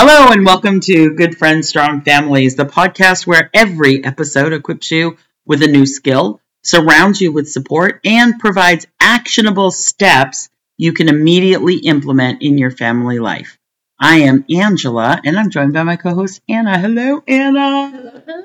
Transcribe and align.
Hello 0.00 0.30
and 0.30 0.46
welcome 0.46 0.78
to 0.78 1.10
Good 1.14 1.36
Friends, 1.36 1.70
Strong 1.70 2.02
Families, 2.02 2.54
the 2.54 2.64
podcast 2.64 3.26
where 3.26 3.50
every 3.52 4.04
episode 4.04 4.52
equips 4.52 4.92
you 4.92 5.16
with 5.44 5.60
a 5.64 5.66
new 5.66 5.86
skill, 5.86 6.40
surrounds 6.62 7.20
you 7.20 7.32
with 7.32 7.50
support, 7.50 7.98
and 8.04 8.38
provides 8.38 8.86
actionable 9.00 9.72
steps 9.72 10.50
you 10.76 10.92
can 10.92 11.08
immediately 11.08 11.78
implement 11.78 12.42
in 12.42 12.58
your 12.58 12.70
family 12.70 13.18
life. 13.18 13.58
I 13.98 14.18
am 14.18 14.44
Angela 14.48 15.20
and 15.24 15.36
I'm 15.36 15.50
joined 15.50 15.72
by 15.72 15.82
my 15.82 15.96
co 15.96 16.14
host 16.14 16.42
Anna. 16.48 16.78
Hello, 16.78 17.20
Anna. 17.26 18.44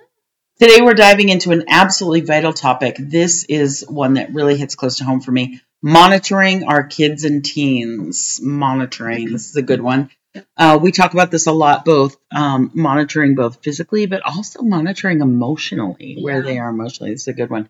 Today 0.59 0.81
we're 0.81 0.95
diving 0.95 1.29
into 1.29 1.51
an 1.51 1.65
absolutely 1.67 2.21
vital 2.21 2.53
topic. 2.53 2.95
This 2.97 3.43
is 3.43 3.85
one 3.87 4.15
that 4.15 4.33
really 4.33 4.57
hits 4.57 4.73
close 4.73 4.97
to 4.97 5.03
home 5.03 5.21
for 5.21 5.31
me 5.31 5.61
monitoring 5.83 6.63
our 6.63 6.81
kids 6.81 7.25
and 7.25 7.45
teens. 7.45 8.39
Monitoring. 8.41 9.31
This 9.31 9.51
is 9.51 9.55
a 9.55 9.61
good 9.61 9.83
one. 9.83 10.09
Uh, 10.57 10.79
we 10.81 10.91
talk 10.91 11.13
about 11.13 11.31
this 11.31 11.47
a 11.47 11.51
lot, 11.51 11.85
both 11.85 12.17
um, 12.31 12.71
monitoring 12.73 13.35
both 13.35 13.63
physically, 13.63 14.05
but 14.05 14.21
also 14.23 14.63
monitoring 14.63 15.21
emotionally, 15.21 16.17
where 16.19 16.41
they 16.41 16.57
are 16.57 16.69
emotionally. 16.69 17.11
Is 17.11 17.27
a 17.27 17.33
good 17.33 17.49
one. 17.49 17.69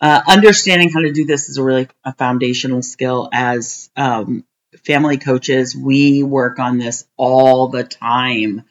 Uh, 0.00 0.22
understanding 0.26 0.90
how 0.90 1.00
to 1.00 1.12
do 1.12 1.26
this 1.26 1.48
is 1.48 1.58
a 1.58 1.62
really 1.62 1.88
a 2.04 2.14
foundational 2.14 2.82
skill. 2.82 3.28
As 3.32 3.90
um, 3.96 4.44
family 4.84 5.18
coaches, 5.18 5.76
we 5.76 6.22
work 6.22 6.58
on 6.58 6.78
this 6.78 7.06
all 7.16 7.68
the 7.68 7.84
time 7.84 8.64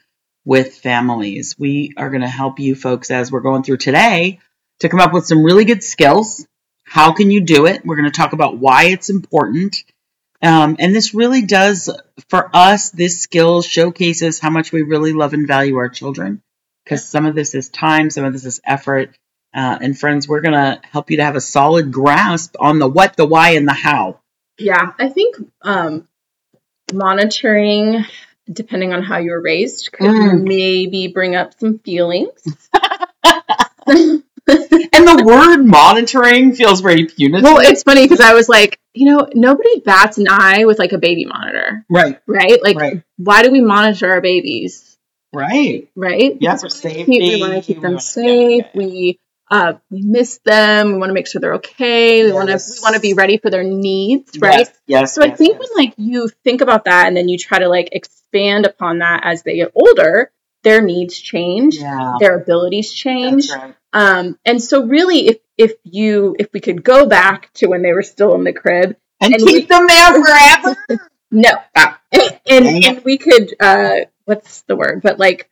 with 0.44 0.76
families. 0.76 1.56
We 1.58 1.92
are 1.96 2.10
going 2.10 2.22
to 2.22 2.28
help 2.28 2.58
you 2.58 2.74
folks 2.74 3.10
as 3.10 3.30
we're 3.30 3.40
going 3.40 3.62
through 3.62 3.76
today 3.76 4.40
to 4.80 4.88
come 4.88 5.00
up 5.00 5.12
with 5.12 5.26
some 5.26 5.44
really 5.44 5.64
good 5.64 5.82
skills. 5.82 6.46
How 6.84 7.12
can 7.12 7.30
you 7.30 7.42
do 7.42 7.66
it? 7.66 7.84
We're 7.84 7.96
going 7.96 8.10
to 8.10 8.16
talk 8.16 8.32
about 8.32 8.56
why 8.56 8.84
it's 8.84 9.10
important 9.10 9.76
um, 10.42 10.76
and 10.78 10.94
this 10.94 11.14
really 11.14 11.42
does, 11.42 11.90
for 12.28 12.50
us, 12.54 12.90
this 12.90 13.20
skill 13.20 13.62
showcases 13.62 14.38
how 14.38 14.50
much 14.50 14.72
we 14.72 14.82
really 14.82 15.12
love 15.12 15.32
and 15.32 15.46
value 15.46 15.76
our 15.76 15.88
children 15.88 16.42
because 16.84 17.06
some 17.06 17.26
of 17.26 17.34
this 17.34 17.54
is 17.54 17.68
time, 17.68 18.08
some 18.08 18.24
of 18.24 18.32
this 18.32 18.46
is 18.46 18.60
effort. 18.64 19.14
Uh, 19.54 19.78
and 19.80 19.98
friends, 19.98 20.28
we're 20.28 20.40
going 20.40 20.54
to 20.54 20.80
help 20.90 21.10
you 21.10 21.16
to 21.18 21.24
have 21.24 21.36
a 21.36 21.40
solid 21.40 21.92
grasp 21.92 22.54
on 22.60 22.78
the 22.78 22.88
what, 22.88 23.16
the 23.16 23.26
why, 23.26 23.50
and 23.50 23.66
the 23.66 23.72
how. 23.72 24.20
Yeah, 24.58 24.92
I 24.98 25.08
think 25.08 25.36
um, 25.62 26.06
monitoring, 26.92 28.04
depending 28.50 28.92
on 28.92 29.02
how 29.02 29.18
you 29.18 29.32
were 29.32 29.40
raised, 29.40 29.92
could 29.92 30.06
mm. 30.06 30.42
maybe 30.42 31.08
bring 31.08 31.34
up 31.34 31.58
some 31.58 31.78
feelings. 31.78 32.30
and 34.48 35.06
the 35.06 35.22
word 35.24 35.62
monitoring 35.64 36.54
feels 36.54 36.80
very 36.80 37.06
punitive. 37.06 37.44
Well, 37.44 37.58
it's 37.60 37.82
funny 37.82 38.02
because 38.02 38.20
I 38.20 38.34
was 38.34 38.48
like, 38.48 38.78
you 38.94 39.06
know, 39.06 39.28
nobody 39.34 39.80
bats 39.80 40.18
an 40.18 40.26
eye 40.28 40.64
with 40.64 40.78
like 40.78 40.92
a 40.92 40.98
baby 40.98 41.24
monitor. 41.24 41.84
Right. 41.88 42.20
Right? 42.26 42.62
Like, 42.62 42.76
right. 42.76 43.02
why 43.16 43.42
do 43.42 43.50
we 43.50 43.60
monitor 43.60 44.10
our 44.10 44.20
babies? 44.20 44.96
Right. 45.32 45.88
Right? 45.94 46.38
Yes, 46.40 46.62
for 46.62 46.70
safety. 46.70 47.18
We 47.18 47.40
want 47.40 47.52
to 47.54 47.60
keep 47.60 47.82
them 47.82 47.98
safe. 47.98 48.64
Yeah, 48.72 48.80
yeah. 48.80 48.86
We 48.86 49.20
uh, 49.50 49.74
we 49.90 50.02
miss 50.02 50.40
them. 50.44 50.92
We 50.92 50.98
want 50.98 51.10
to 51.10 51.14
make 51.14 51.26
sure 51.26 51.40
they're 51.40 51.54
okay. 51.54 52.22
We 52.22 52.28
yes. 52.28 52.34
want 52.34 52.48
to 52.48 52.54
we 52.54 52.82
want 52.82 52.94
to 52.96 53.00
be 53.00 53.14
ready 53.14 53.38
for 53.38 53.50
their 53.50 53.64
needs, 53.64 54.38
right? 54.38 54.60
Yes. 54.60 54.80
yes 54.86 55.14
so 55.14 55.24
yes, 55.24 55.32
I 55.32 55.36
think 55.36 55.58
when 55.58 55.68
like 55.76 55.94
you 55.96 56.28
think 56.44 56.60
about 56.60 56.84
that 56.84 57.08
and 57.08 57.16
then 57.16 57.28
you 57.28 57.38
try 57.38 57.58
to 57.58 57.68
like 57.68 57.90
expand 57.92 58.66
upon 58.66 58.98
that 58.98 59.22
as 59.24 59.42
they 59.42 59.56
get 59.56 59.72
older, 59.74 60.30
their 60.64 60.82
needs 60.82 61.18
change, 61.18 61.76
yeah. 61.76 62.16
their 62.20 62.36
abilities 62.36 62.92
change. 62.92 63.50
Right. 63.50 63.74
Um, 63.92 64.38
and 64.44 64.62
so 64.62 64.84
really, 64.84 65.28
if 65.28 65.38
if 65.56 65.72
you 65.84 66.36
if 66.38 66.52
we 66.52 66.60
could 66.60 66.84
go 66.84 67.06
back 67.06 67.52
to 67.54 67.66
when 67.68 67.82
they 67.82 67.92
were 67.92 68.02
still 68.02 68.34
in 68.34 68.44
the 68.44 68.52
crib 68.52 68.96
and, 69.20 69.34
and 69.34 69.42
keep 69.42 69.54
we, 69.54 69.66
them 69.66 69.86
there 69.86 70.12
forever, 70.12 70.76
no, 71.30 71.50
ah. 71.76 72.00
and, 72.12 72.66
and, 72.66 72.84
and 72.84 73.04
we 73.04 73.18
could 73.18 73.54
uh, 73.60 73.96
what's 74.24 74.62
the 74.62 74.76
word? 74.76 75.00
But 75.02 75.18
like 75.18 75.50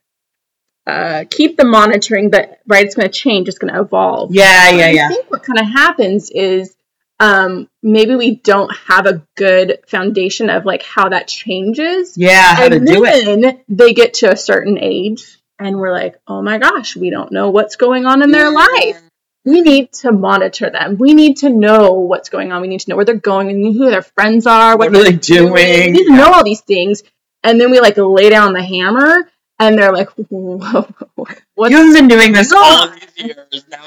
uh, 0.86 1.24
keep 1.28 1.56
the 1.56 1.64
monitoring, 1.64 2.30
but 2.30 2.60
right, 2.66 2.84
it's 2.84 2.94
going 2.94 3.08
to 3.08 3.12
change, 3.12 3.48
it's 3.48 3.58
going 3.58 3.72
to 3.72 3.80
evolve. 3.80 4.34
Yeah, 4.34 4.70
yeah, 4.70 4.90
yeah. 4.90 5.06
I 5.06 5.08
think 5.08 5.30
what 5.30 5.42
kind 5.42 5.58
of 5.58 5.66
happens 5.66 6.30
is 6.30 6.76
um, 7.18 7.68
maybe 7.82 8.14
we 8.14 8.36
don't 8.36 8.74
have 8.86 9.06
a 9.06 9.26
good 9.34 9.80
foundation 9.88 10.50
of 10.50 10.64
like 10.64 10.82
how 10.82 11.08
that 11.08 11.26
changes. 11.26 12.16
Yeah, 12.16 12.54
how 12.54 12.66
and 12.66 12.86
to 12.86 12.92
do 12.92 13.04
it. 13.04 13.24
Then 13.24 13.60
they 13.68 13.94
get 13.94 14.14
to 14.14 14.30
a 14.30 14.36
certain 14.36 14.78
age, 14.78 15.38
and 15.58 15.78
we're 15.78 15.92
like, 15.92 16.16
oh 16.26 16.42
my 16.42 16.58
gosh, 16.58 16.96
we 16.96 17.10
don't 17.10 17.32
know 17.32 17.50
what's 17.50 17.76
going 17.76 18.06
on 18.06 18.22
in 18.22 18.30
their 18.30 18.50
life. 18.50 19.00
We 19.44 19.60
need 19.60 19.92
to 19.92 20.10
monitor 20.10 20.70
them. 20.70 20.96
We 20.98 21.14
need 21.14 21.38
to 21.38 21.50
know 21.50 21.92
what's 21.92 22.28
going 22.30 22.50
on. 22.50 22.62
We 22.62 22.68
need 22.68 22.80
to 22.80 22.90
know 22.90 22.96
where 22.96 23.04
they're 23.04 23.14
going 23.14 23.48
and 23.48 23.74
who 23.74 23.90
their 23.90 24.02
friends 24.02 24.46
are. 24.46 24.76
What, 24.76 24.90
what 24.90 25.00
are 25.00 25.04
they 25.04 25.16
doing? 25.16 25.52
We 25.52 25.90
need 25.92 26.06
to 26.06 26.16
know 26.16 26.32
all 26.32 26.44
these 26.44 26.62
things. 26.62 27.04
And 27.44 27.60
then 27.60 27.70
we 27.70 27.78
like 27.78 27.96
lay 27.96 28.28
down 28.28 28.54
the 28.54 28.62
hammer, 28.62 29.30
and 29.60 29.78
they're 29.78 29.92
like, 29.92 30.10
Whoa, 30.28 30.88
"You 31.56 31.76
haven't 31.76 31.94
been 31.94 32.08
doing 32.08 32.32
this 32.32 32.52
all 32.52 32.88
these 32.88 33.06
years 33.16 33.64
now." 33.70 33.86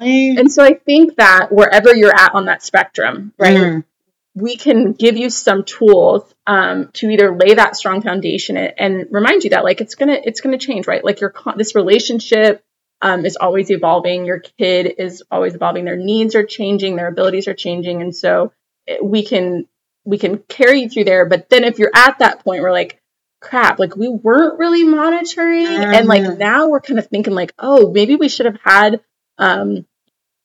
And 0.00 0.50
so 0.50 0.64
I 0.64 0.74
think 0.74 1.16
that 1.16 1.52
wherever 1.52 1.94
you're 1.94 2.14
at 2.14 2.34
on 2.34 2.46
that 2.46 2.62
spectrum, 2.62 3.32
right, 3.38 3.56
mm. 3.56 3.84
We 4.34 4.56
can 4.56 4.92
give 4.92 5.16
you 5.16 5.30
some 5.30 5.64
tools 5.64 6.34
um, 6.46 6.90
to 6.94 7.08
either 7.08 7.36
lay 7.36 7.54
that 7.54 7.76
strong 7.76 8.02
foundation 8.02 8.56
and, 8.56 8.74
and, 8.78 9.06
remind 9.10 9.44
you 9.44 9.50
that 9.50 9.64
like 9.64 9.80
it's 9.80 9.94
gonna 9.94 10.18
it's 10.22 10.40
gonna 10.40 10.58
change, 10.58 10.86
right? 10.86 11.04
Like 11.04 11.20
your 11.20 11.32
this 11.56 11.74
relationship 11.74 12.62
um, 13.00 13.24
is 13.24 13.36
always 13.36 13.70
evolving. 13.70 14.24
Your 14.24 14.40
kid 14.40 14.94
is 14.98 15.22
always 15.30 15.54
evolving. 15.54 15.84
Their 15.84 15.96
needs 15.96 16.34
are 16.34 16.44
changing. 16.44 16.96
Their 16.96 17.08
abilities 17.08 17.48
are 17.48 17.54
changing, 17.54 18.02
and 18.02 18.14
so 18.14 18.52
eh, 18.88 18.96
we 19.02 19.24
can 19.24 19.68
we 20.04 20.18
can 20.18 20.38
carry 20.38 20.82
you 20.82 20.88
through 20.88 21.04
there. 21.04 21.26
But 21.26 21.48
then 21.48 21.64
if 21.64 21.78
you're 21.78 21.92
at 21.94 22.18
that 22.18 22.44
point, 22.44 22.62
we're 22.62 22.72
like 22.72 23.00
crap, 23.40 23.78
like 23.78 23.94
we 23.94 24.08
weren't 24.08 24.58
really 24.58 24.84
monitoring. 24.84 25.66
And 25.66 26.08
like 26.08 26.22
mm-hmm. 26.22 26.38
now 26.38 26.68
we're 26.68 26.80
kind 26.80 26.98
of 26.98 27.06
thinking 27.06 27.34
like, 27.34 27.52
oh, 27.58 27.92
maybe 27.92 28.16
we 28.16 28.28
should 28.28 28.46
have 28.46 28.58
had 28.62 29.00
um 29.38 29.86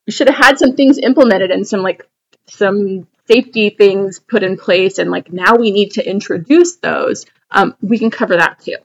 we 0.05 0.11
should 0.11 0.27
have 0.27 0.37
had 0.37 0.59
some 0.59 0.75
things 0.75 0.97
implemented 0.97 1.51
and 1.51 1.67
some 1.67 1.81
like 1.81 2.07
some 2.47 3.07
safety 3.29 3.69
things 3.69 4.19
put 4.19 4.43
in 4.43 4.57
place 4.57 4.97
and 4.97 5.11
like 5.11 5.31
now 5.31 5.55
we 5.55 5.71
need 5.71 5.91
to 5.91 6.07
introduce 6.07 6.77
those 6.77 7.25
um, 7.51 7.75
we 7.81 7.99
can 7.99 8.09
cover 8.09 8.37
that 8.37 8.59
too 8.59 8.77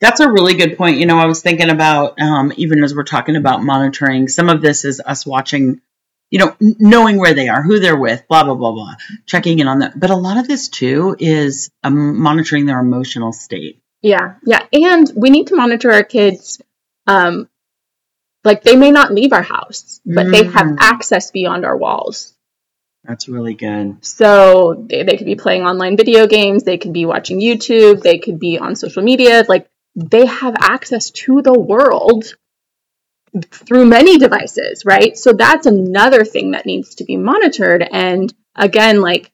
that's 0.00 0.20
a 0.20 0.30
really 0.30 0.54
good 0.54 0.76
point 0.76 0.98
you 0.98 1.06
know 1.06 1.18
i 1.18 1.26
was 1.26 1.42
thinking 1.42 1.70
about 1.70 2.20
um, 2.20 2.52
even 2.56 2.82
as 2.84 2.94
we're 2.94 3.04
talking 3.04 3.36
about 3.36 3.62
monitoring 3.62 4.28
some 4.28 4.48
of 4.48 4.60
this 4.60 4.84
is 4.84 5.00
us 5.04 5.24
watching 5.24 5.80
you 6.30 6.38
know 6.38 6.54
knowing 6.60 7.18
where 7.18 7.34
they 7.34 7.48
are 7.48 7.62
who 7.62 7.78
they're 7.78 7.98
with 7.98 8.26
blah 8.28 8.44
blah 8.44 8.54
blah 8.54 8.72
blah 8.72 8.94
checking 9.26 9.58
in 9.58 9.68
on 9.68 9.80
that 9.80 9.98
but 9.98 10.10
a 10.10 10.16
lot 10.16 10.38
of 10.38 10.46
this 10.46 10.68
too 10.68 11.16
is 11.18 11.70
um, 11.82 12.20
monitoring 12.20 12.66
their 12.66 12.80
emotional 12.80 13.32
state 13.32 13.80
yeah 14.02 14.34
yeah 14.44 14.66
and 14.72 15.10
we 15.16 15.30
need 15.30 15.46
to 15.46 15.56
monitor 15.56 15.90
our 15.90 16.04
kids 16.04 16.60
um, 17.06 17.48
like 18.44 18.62
they 18.62 18.76
may 18.76 18.90
not 18.90 19.12
leave 19.12 19.32
our 19.32 19.42
house, 19.42 20.00
but 20.04 20.26
mm. 20.26 20.32
they 20.32 20.44
have 20.44 20.66
mm. 20.66 20.76
access 20.80 21.30
beyond 21.30 21.64
our 21.64 21.76
walls. 21.76 22.31
That's 23.04 23.28
really 23.28 23.54
good. 23.54 24.04
So 24.04 24.86
they, 24.88 25.02
they 25.02 25.16
could 25.16 25.26
be 25.26 25.34
playing 25.34 25.62
online 25.62 25.96
video 25.96 26.26
games, 26.26 26.62
they 26.62 26.78
could 26.78 26.92
be 26.92 27.04
watching 27.04 27.40
YouTube, 27.40 28.02
they 28.02 28.18
could 28.18 28.38
be 28.38 28.58
on 28.58 28.76
social 28.76 29.02
media. 29.02 29.44
Like 29.48 29.68
they 29.96 30.26
have 30.26 30.54
access 30.60 31.10
to 31.10 31.42
the 31.42 31.58
world 31.58 32.34
through 33.50 33.86
many 33.86 34.18
devices, 34.18 34.84
right? 34.84 35.16
So 35.16 35.32
that's 35.32 35.66
another 35.66 36.24
thing 36.24 36.52
that 36.52 36.66
needs 36.66 36.96
to 36.96 37.04
be 37.04 37.16
monitored. 37.16 37.82
And 37.82 38.32
again, 38.54 39.00
like 39.00 39.32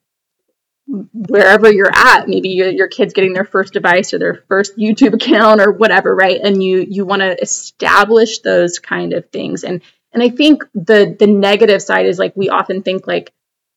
wherever 1.13 1.71
you're 1.71 1.91
at 1.93 2.27
maybe 2.27 2.49
your, 2.49 2.69
your 2.69 2.87
kid's 2.87 3.13
getting 3.13 3.33
their 3.33 3.45
first 3.45 3.73
device 3.73 4.11
or 4.11 4.17
their 4.17 4.43
first 4.47 4.75
youtube 4.75 5.13
account 5.13 5.61
or 5.61 5.71
whatever 5.71 6.15
right 6.15 6.41
and 6.43 6.63
you 6.63 6.83
you 6.89 7.05
want 7.05 7.21
to 7.21 7.39
establish 7.39 8.39
those 8.39 8.79
kind 8.79 9.13
of 9.13 9.29
things 9.29 9.63
and 9.63 9.83
and 10.13 10.23
i 10.23 10.29
think 10.29 10.63
the 10.73 11.15
the 11.19 11.27
negative 11.27 11.79
side 11.79 12.07
is 12.07 12.17
like 12.17 12.35
we 12.35 12.49
often 12.49 12.81
think 12.81 13.05
like 13.05 13.31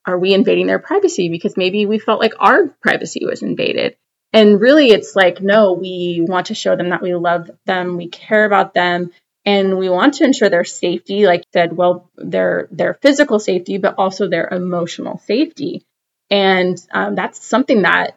are 0.06 0.18
we 0.18 0.34
invading 0.34 0.66
their 0.66 0.78
privacy? 0.78 1.28
Because 1.28 1.56
maybe 1.56 1.86
we 1.86 1.98
felt 1.98 2.20
like 2.20 2.34
our 2.38 2.66
privacy 2.66 3.24
was 3.24 3.42
invaded. 3.42 3.96
And 4.32 4.60
really 4.60 4.90
it's 4.90 5.14
like 5.14 5.42
no 5.42 5.74
we 5.74 6.24
want 6.26 6.46
to 6.46 6.54
show 6.54 6.74
them 6.74 6.88
that 6.88 7.02
we 7.02 7.14
love 7.14 7.50
them 7.66 7.98
we 7.98 8.08
care 8.08 8.44
about 8.46 8.72
them 8.72 9.12
and 9.44 9.78
we 9.78 9.90
want 9.90 10.14
to 10.14 10.24
ensure 10.24 10.48
their 10.48 10.64
safety 10.64 11.26
like 11.26 11.44
said 11.52 11.76
well 11.76 12.10
their 12.16 12.68
their 12.70 12.94
physical 12.94 13.38
safety 13.38 13.76
but 13.78 13.96
also 13.98 14.28
their 14.28 14.48
emotional 14.48 15.18
safety. 15.18 15.84
And 16.30 16.78
um, 16.92 17.14
that's 17.14 17.44
something 17.44 17.82
that 17.82 18.16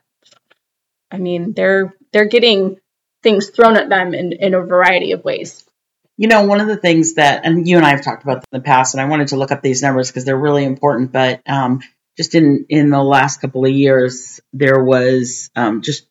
I 1.11 1.17
mean 1.17 1.53
they're 1.53 1.93
they're 2.13 2.25
getting 2.25 2.77
things 3.21 3.49
thrown 3.49 3.75
at 3.75 3.89
them 3.89 4.13
in, 4.13 4.31
in 4.31 4.53
a 4.53 4.61
variety 4.61 5.11
of 5.11 5.23
ways. 5.23 5.64
You 6.17 6.27
know, 6.27 6.45
one 6.45 6.61
of 6.61 6.67
the 6.67 6.77
things 6.77 7.15
that, 7.15 7.45
and 7.45 7.67
you 7.67 7.77
and 7.77 7.85
I 7.85 7.89
have 7.89 8.03
talked 8.03 8.23
about 8.23 8.37
in 8.37 8.43
the 8.51 8.61
past, 8.61 8.93
and 8.93 9.01
I 9.01 9.05
wanted 9.05 9.29
to 9.29 9.35
look 9.35 9.51
up 9.51 9.61
these 9.61 9.81
numbers 9.81 10.09
because 10.09 10.23
they're 10.23 10.37
really 10.37 10.63
important. 10.63 11.11
But 11.11 11.41
um, 11.45 11.81
just 12.17 12.35
in 12.35 12.65
in 12.69 12.89
the 12.89 13.03
last 13.03 13.41
couple 13.41 13.65
of 13.65 13.71
years, 13.71 14.39
there 14.53 14.81
was 14.81 15.49
um, 15.55 15.81
just 15.81 16.07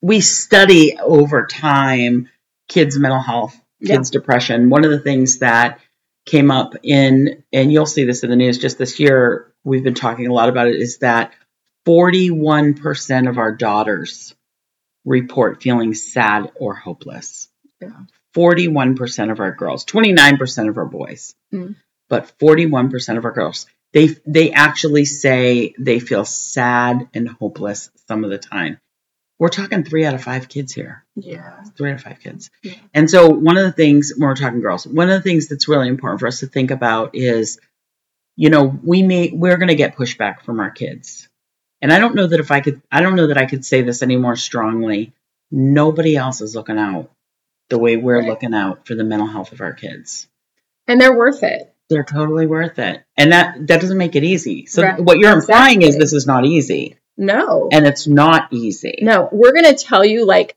we 0.00 0.20
study 0.20 0.98
over 0.98 1.46
time 1.46 2.30
kids' 2.68 2.98
mental 2.98 3.20
health, 3.20 3.58
kids' 3.84 4.10
yeah. 4.10 4.18
depression. 4.18 4.70
One 4.70 4.84
of 4.84 4.90
the 4.90 5.00
things 5.00 5.38
that 5.38 5.80
came 6.26 6.50
up 6.50 6.74
in, 6.82 7.44
and 7.52 7.72
you'll 7.72 7.86
see 7.86 8.04
this 8.04 8.22
in 8.22 8.30
the 8.30 8.36
news 8.36 8.58
just 8.58 8.78
this 8.78 8.98
year, 8.98 9.52
we've 9.62 9.84
been 9.84 9.94
talking 9.94 10.26
a 10.26 10.32
lot 10.32 10.48
about 10.48 10.68
it, 10.68 10.76
is 10.76 10.98
that 10.98 11.32
41% 11.86 13.28
of 13.28 13.38
our 13.38 13.52
daughters 13.52 14.34
report 15.04 15.62
feeling 15.62 15.92
sad 15.94 16.50
or 16.54 16.74
hopeless. 16.74 17.48
Yeah. 17.80 17.90
41% 18.34 19.30
of 19.30 19.40
our 19.40 19.52
girls, 19.52 19.84
29% 19.84 20.68
of 20.68 20.78
our 20.78 20.86
boys, 20.86 21.34
Mm. 21.52 21.76
but 22.08 22.32
41% 22.38 23.18
of 23.18 23.24
our 23.24 23.32
girls, 23.32 23.66
they 23.92 24.08
they 24.26 24.50
actually 24.52 25.04
say 25.04 25.74
they 25.78 26.00
feel 26.00 26.24
sad 26.24 27.08
and 27.14 27.28
hopeless 27.28 27.90
some 28.08 28.24
of 28.24 28.30
the 28.30 28.38
time. 28.38 28.78
We're 29.38 29.48
talking 29.48 29.84
3 29.84 30.04
out 30.06 30.14
of 30.14 30.22
5 30.22 30.48
kids 30.48 30.72
here. 30.72 31.04
Yeah. 31.16 31.64
Three 31.76 31.90
out 31.90 31.96
of 31.96 32.02
5 32.02 32.20
kids. 32.20 32.50
Yeah. 32.62 32.74
And 32.92 33.10
so 33.10 33.28
one 33.30 33.56
of 33.56 33.64
the 33.64 33.72
things 33.72 34.12
when 34.16 34.28
we're 34.28 34.36
talking 34.36 34.60
girls, 34.60 34.86
one 34.86 35.10
of 35.10 35.14
the 35.22 35.28
things 35.28 35.48
that's 35.48 35.68
really 35.68 35.88
important 35.88 36.20
for 36.20 36.26
us 36.28 36.40
to 36.40 36.46
think 36.46 36.70
about 36.70 37.14
is 37.14 37.58
you 38.36 38.50
know, 38.50 38.64
we 38.82 39.04
may 39.04 39.30
we're 39.32 39.58
going 39.58 39.68
to 39.68 39.76
get 39.76 39.96
pushback 39.96 40.40
from 40.42 40.58
our 40.58 40.70
kids. 40.70 41.28
And 41.80 41.92
I 41.92 42.00
don't 42.00 42.16
know 42.16 42.26
that 42.26 42.40
if 42.40 42.50
I 42.50 42.60
could 42.60 42.82
I 42.90 43.00
don't 43.00 43.14
know 43.14 43.28
that 43.28 43.38
I 43.38 43.46
could 43.46 43.64
say 43.64 43.82
this 43.82 44.02
any 44.02 44.16
more 44.16 44.34
strongly. 44.34 45.12
Nobody 45.52 46.16
else 46.16 46.40
is 46.40 46.56
looking 46.56 46.78
out 46.78 47.10
the 47.70 47.78
way 47.78 47.96
we're 47.96 48.18
Right. 48.20 48.28
looking 48.28 48.54
out 48.54 48.86
for 48.86 48.94
the 48.94 49.04
mental 49.04 49.28
health 49.28 49.52
of 49.52 49.60
our 49.60 49.72
kids. 49.72 50.28
And 50.86 51.00
they're 51.00 51.16
worth 51.16 51.42
it. 51.42 51.72
They're 51.90 52.04
totally 52.04 52.46
worth 52.46 52.78
it. 52.78 53.02
And 53.16 53.32
that 53.32 53.66
that 53.66 53.80
doesn't 53.80 53.98
make 53.98 54.16
it 54.16 54.24
easy. 54.24 54.66
So 54.66 54.82
Right. 54.82 55.00
what 55.00 55.18
you're 55.18 55.32
implying 55.32 55.82
is 55.82 55.96
this 55.96 56.12
is 56.12 56.26
not 56.26 56.44
easy. 56.44 56.96
No. 57.16 57.68
And 57.72 57.86
it's 57.86 58.06
not 58.06 58.48
easy. 58.52 58.98
No, 59.02 59.28
we're 59.30 59.52
going 59.52 59.64
to 59.74 59.74
tell 59.84 60.04
you 60.04 60.24
like 60.26 60.56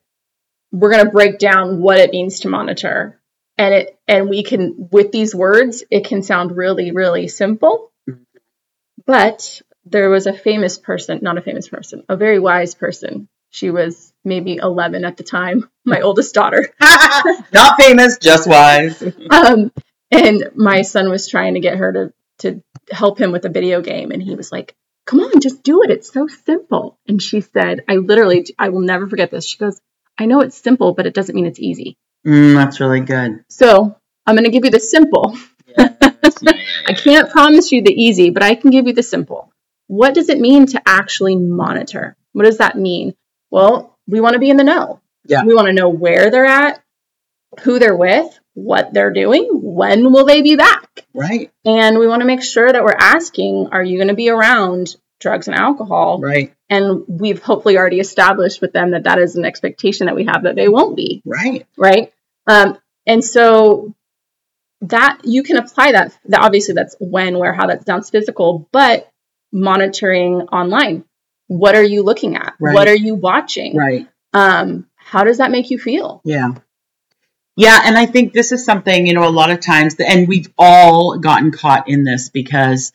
we're 0.71 0.91
going 0.91 1.05
to 1.05 1.11
break 1.11 1.37
down 1.39 1.81
what 1.81 1.97
it 1.99 2.11
means 2.11 2.41
to 2.41 2.49
monitor. 2.49 3.19
And 3.57 3.73
it 3.73 3.99
and 4.07 4.29
we 4.29 4.43
can 4.43 4.89
with 4.91 5.11
these 5.11 5.33
words 5.35 5.83
it 5.89 6.05
can 6.05 6.21
sound 6.23 6.55
really 6.55 6.91
really 6.91 7.27
simple. 7.27 7.91
But 9.05 9.61
there 9.85 10.09
was 10.09 10.27
a 10.27 10.33
famous 10.33 10.77
person, 10.77 11.19
not 11.21 11.37
a 11.37 11.41
famous 11.41 11.67
person, 11.67 12.03
a 12.09 12.17
very 12.17 12.39
wise 12.39 12.75
person. 12.75 13.27
She 13.49 13.69
was 13.71 14.11
maybe 14.27 14.57
11 14.57 15.05
at 15.05 15.17
the 15.17 15.23
time, 15.23 15.69
my 15.85 16.01
oldest 16.01 16.33
daughter. 16.33 16.69
not 17.53 17.81
famous, 17.81 18.17
just 18.17 18.47
wise. 18.47 19.01
Um 19.31 19.71
and 20.09 20.51
my 20.55 20.83
son 20.83 21.09
was 21.09 21.27
trying 21.27 21.55
to 21.55 21.59
get 21.59 21.77
her 21.77 21.91
to 21.93 22.13
to 22.39 22.63
help 22.91 23.19
him 23.19 23.31
with 23.31 23.45
a 23.45 23.49
video 23.49 23.81
game 23.81 24.11
and 24.11 24.23
he 24.23 24.35
was 24.35 24.51
like, 24.51 24.73
"Come 25.05 25.19
on, 25.19 25.41
just 25.41 25.63
do 25.63 25.83
it. 25.83 25.91
It's 25.91 26.11
so 26.11 26.27
simple." 26.27 26.97
And 27.07 27.21
she 27.21 27.41
said, 27.41 27.83
I 27.89 27.95
literally 27.95 28.45
I 28.57 28.69
will 28.69 28.81
never 28.81 29.07
forget 29.07 29.31
this. 29.31 29.45
She 29.45 29.57
goes, 29.57 29.79
"I 30.17 30.27
know 30.27 30.41
it's 30.41 30.57
simple, 30.57 30.93
but 30.93 31.07
it 31.07 31.13
doesn't 31.13 31.35
mean 31.35 31.47
it's 31.47 31.59
easy." 31.59 31.97
Mm, 32.25 32.55
that's 32.55 32.79
really 32.79 33.01
good. 33.01 33.43
So, 33.49 33.97
I'm 34.25 34.35
going 34.35 34.43
to 34.43 34.51
give 34.51 34.65
you 34.65 34.71
the 34.71 34.79
simple. 34.79 35.37
I 35.77 36.93
can't 36.93 37.29
promise 37.29 37.71
you 37.71 37.81
the 37.81 37.93
easy, 37.93 38.29
but 38.29 38.43
I 38.43 38.55
can 38.55 38.71
give 38.71 38.87
you 38.87 38.93
the 38.93 39.03
simple. 39.03 39.51
What 39.87 40.13
does 40.13 40.29
it 40.29 40.39
mean 40.39 40.65
to 40.67 40.81
actually 40.85 41.35
monitor? 41.35 42.15
What 42.33 42.45
does 42.45 42.57
that 42.57 42.77
mean? 42.77 43.13
Well, 43.49 43.96
we 44.07 44.19
want 44.19 44.33
to 44.33 44.39
be 44.39 44.49
in 44.49 44.57
the 44.57 44.63
know. 44.63 45.01
Yeah. 45.25 45.43
We 45.43 45.53
want 45.53 45.67
to 45.67 45.73
know 45.73 45.89
where 45.89 46.31
they're 46.31 46.45
at, 46.45 46.81
who 47.61 47.79
they're 47.79 47.95
with, 47.95 48.39
what 48.53 48.93
they're 48.93 49.13
doing, 49.13 49.47
when 49.53 50.11
will 50.11 50.25
they 50.25 50.41
be 50.41 50.55
back? 50.55 51.05
Right, 51.13 51.51
And 51.65 51.99
we 51.99 52.07
want 52.07 52.21
to 52.21 52.25
make 52.25 52.43
sure 52.43 52.71
that 52.71 52.83
we're 52.83 52.95
asking, 52.97 53.69
are 53.71 53.83
you 53.83 53.97
going 53.97 54.07
to 54.07 54.15
be 54.15 54.29
around 54.29 54.95
drugs 55.19 55.47
and 55.47 55.55
alcohol? 55.55 56.19
right, 56.19 56.53
And 56.69 57.03
we've 57.07 57.41
hopefully 57.41 57.77
already 57.77 57.99
established 57.99 58.61
with 58.61 58.73
them 58.73 58.91
that 58.91 59.03
that 59.03 59.19
is 59.19 59.35
an 59.35 59.45
expectation 59.45 60.07
that 60.07 60.15
we 60.15 60.25
have 60.25 60.43
that 60.43 60.55
they 60.55 60.69
won't 60.69 60.95
be 60.95 61.21
right. 61.25 61.67
right? 61.77 62.13
Um, 62.47 62.77
and 63.05 63.23
so 63.23 63.95
that 64.81 65.19
you 65.23 65.43
can 65.43 65.57
apply 65.57 65.93
that. 65.93 66.17
that. 66.25 66.41
Obviously, 66.41 66.73
that's 66.73 66.95
when, 66.99 67.37
where, 67.37 67.53
how 67.53 67.67
that 67.67 67.85
sounds 67.85 68.09
physical, 68.09 68.67
but 68.71 69.11
monitoring 69.51 70.41
online. 70.41 71.03
What 71.47 71.75
are 71.75 71.83
you 71.83 72.03
looking 72.03 72.35
at? 72.35 72.53
Right. 72.59 72.73
What 72.73 72.87
are 72.87 72.95
you 72.95 73.15
watching? 73.15 73.75
Right. 73.75 74.07
Um, 74.33 74.87
how 74.95 75.23
does 75.23 75.37
that 75.37 75.51
make 75.51 75.69
you 75.71 75.79
feel? 75.79 76.21
Yeah. 76.23 76.49
Yeah, 77.55 77.79
and 77.85 77.97
I 77.97 78.05
think 78.05 78.33
this 78.33 78.51
is 78.51 78.63
something, 78.63 79.07
you 79.07 79.13
know, 79.15 79.27
a 79.27 79.31
lot 79.31 79.49
of 79.49 79.59
times, 79.61 79.95
and 79.95 80.27
we've 80.27 80.53
all 80.59 81.17
gotten 81.17 81.51
caught 81.51 81.89
in 81.89 82.03
this 82.03 82.29
because 82.29 82.91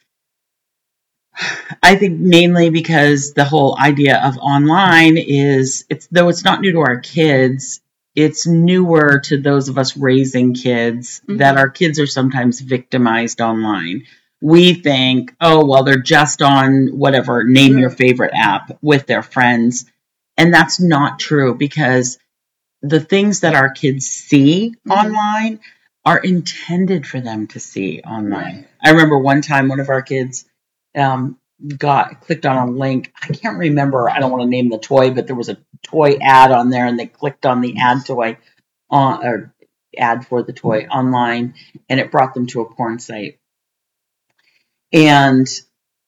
I 1.83 1.97
think 1.97 2.21
mainly 2.21 2.71
because 2.71 3.33
the 3.33 3.45
whole 3.45 3.77
idea 3.79 4.21
of 4.23 4.39
online 4.39 5.17
is, 5.17 5.85
it's 5.89 6.07
though 6.13 6.29
it's 6.29 6.45
not 6.45 6.61
new 6.61 6.73
to 6.73 6.81
our 6.81 7.01
kids, 7.01 7.81
it's 8.15 8.47
newer 8.47 9.21
to 9.25 9.39
those 9.41 9.69
of 9.69 9.79
us 9.79 9.97
raising 9.97 10.55
kids 10.55 11.23
Mhm. 11.27 11.39
that 11.39 11.57
our 11.57 11.71
kids 11.71 11.99
are 11.99 12.07
sometimes 12.07 12.61
victimized 12.61 13.41
online. 13.41 14.05
We 14.43 14.75
think, 14.75 15.35
oh, 15.41 15.65
well, 15.65 15.85
they're 15.85 16.03
just 16.03 16.43
on 16.43 16.89
whatever, 16.89 17.45
name 17.45 17.79
your 17.79 17.91
favorite 17.91 18.33
app 18.35 18.77
with 18.83 19.07
their 19.07 19.23
friends. 19.23 19.87
And 20.37 20.53
that's 20.53 20.81
not 20.81 21.21
true 21.21 21.55
because 21.55 22.19
the 22.83 23.01
things 23.01 23.41
that 23.41 23.55
our 23.55 23.71
kids 23.71 24.07
see 24.09 24.75
Mhm. 24.87 24.93
online 24.93 25.61
are 26.05 26.19
intended 26.19 27.07
for 27.07 27.21
them 27.21 27.47
to 27.49 27.61
see 27.61 28.01
online. 28.01 28.67
I 28.85 28.91
remember 28.91 29.19
one 29.19 29.43
time 29.43 29.69
one 29.69 29.81
of 29.81 29.89
our 29.89 30.03
kids 30.03 30.45
um, 30.97 31.39
got 31.79 32.21
clicked 32.21 32.45
on 32.45 32.69
a 32.69 32.71
link. 32.71 33.13
I 33.23 33.29
can't 33.29 33.59
remember. 33.59 34.11
I 34.11 34.19
don't 34.19 34.33
want 34.33 34.43
to 34.43 34.49
name 34.49 34.69
the 34.69 34.79
toy, 34.79 35.13
but 35.13 35.27
there 35.29 35.37
was 35.37 35.49
a 35.49 35.59
toy 35.85 36.19
ad 36.21 36.51
on 36.51 36.71
there, 36.71 36.87
and 36.87 36.99
they 36.99 37.07
clicked 37.07 37.47
on 37.47 37.61
the 37.61 37.79
ad 37.79 38.05
toy 38.05 38.39
on 38.91 39.25
or 39.25 39.55
ad 39.97 40.27
for 40.27 40.43
the 40.43 40.53
toy 40.53 40.87
online, 40.91 41.55
and 41.89 42.01
it 42.01 42.11
brought 42.11 42.35
them 42.35 42.47
to 42.49 42.63
a 42.63 42.75
porn 42.75 42.99
site. 42.99 43.39
And 44.93 45.49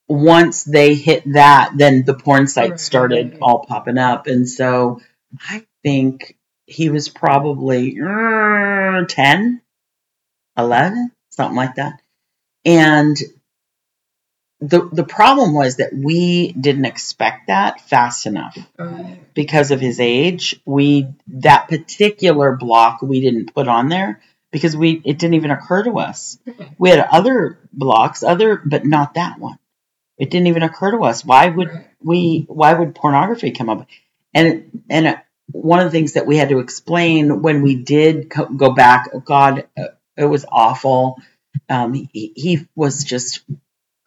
once 0.09 0.65
they 0.65 0.95
hit 0.95 1.25
that, 1.33 1.73
then 1.77 2.05
the 2.05 2.15
porn 2.15 2.47
sites 2.47 2.71
Right. 2.71 2.81
started 2.81 3.39
all 3.41 3.65
popping 3.65 3.99
up, 3.99 4.27
and 4.27 4.49
so 4.49 5.01
I 5.49 5.65
think 5.83 6.37
he 6.67 6.91
was 6.91 7.09
probably 7.09 7.99
uh, 8.01 9.05
10, 9.07 9.61
11, 10.59 11.13
something 11.31 11.57
like 11.57 11.75
that. 11.77 12.01
And 12.65 13.17
the 14.61 14.89
the 14.91 15.05
problem 15.05 15.53
was 15.53 15.77
that 15.77 15.93
we 15.93 16.53
didn't 16.53 16.87
expect 16.87 17.49
that 17.49 17.81
fast 17.83 18.25
enough 18.25 18.57
because 19.35 19.71
of 19.71 19.81
his 19.81 20.01
age. 20.01 20.59
We 20.65 21.09
that 21.29 21.69
particular 21.69 22.57
block 22.57 23.03
we 23.03 23.21
didn't 23.21 23.53
put 23.55 23.69
on 23.69 23.89
there 23.89 24.23
because 24.55 24.77
we 24.77 25.03
it 25.05 25.19
didn't 25.19 25.35
even 25.35 25.51
occur 25.51 25.83
to 25.83 25.99
us. 25.99 26.39
We 26.79 26.89
had 26.89 27.01
other 27.01 27.59
blocks, 27.73 28.23
other 28.23 28.63
but 28.65 28.87
not 28.87 29.15
that 29.15 29.41
one. 29.41 29.59
It 30.17 30.31
didn't 30.31 30.47
even 30.47 30.63
occur 30.63 30.93
to 30.93 31.03
us. 31.03 31.25
Why 31.25 31.49
would 31.49 31.71
we? 32.01 32.45
Why 32.47 32.73
would 32.73 32.95
pornography 32.95 33.51
come 33.51 33.69
up? 33.69 33.89
And 34.33 34.85
and 34.89 35.21
one 35.51 35.81
of 35.81 35.87
the 35.87 35.91
things 35.91 36.13
that 36.13 36.27
we 36.27 36.37
had 36.37 36.51
to 36.51 36.61
explain 36.61 37.43
when 37.43 37.63
we 37.63 37.75
did 37.75 38.31
co- 38.31 38.47
go 38.49 38.73
back, 38.73 39.11
oh 39.13 39.19
God, 39.19 39.67
uh, 39.77 39.89
it 40.17 40.27
was 40.27 40.47
awful. 40.49 41.19
Um, 41.69 41.93
he, 41.93 42.33
he 42.37 42.69
was 42.77 43.03
just 43.03 43.41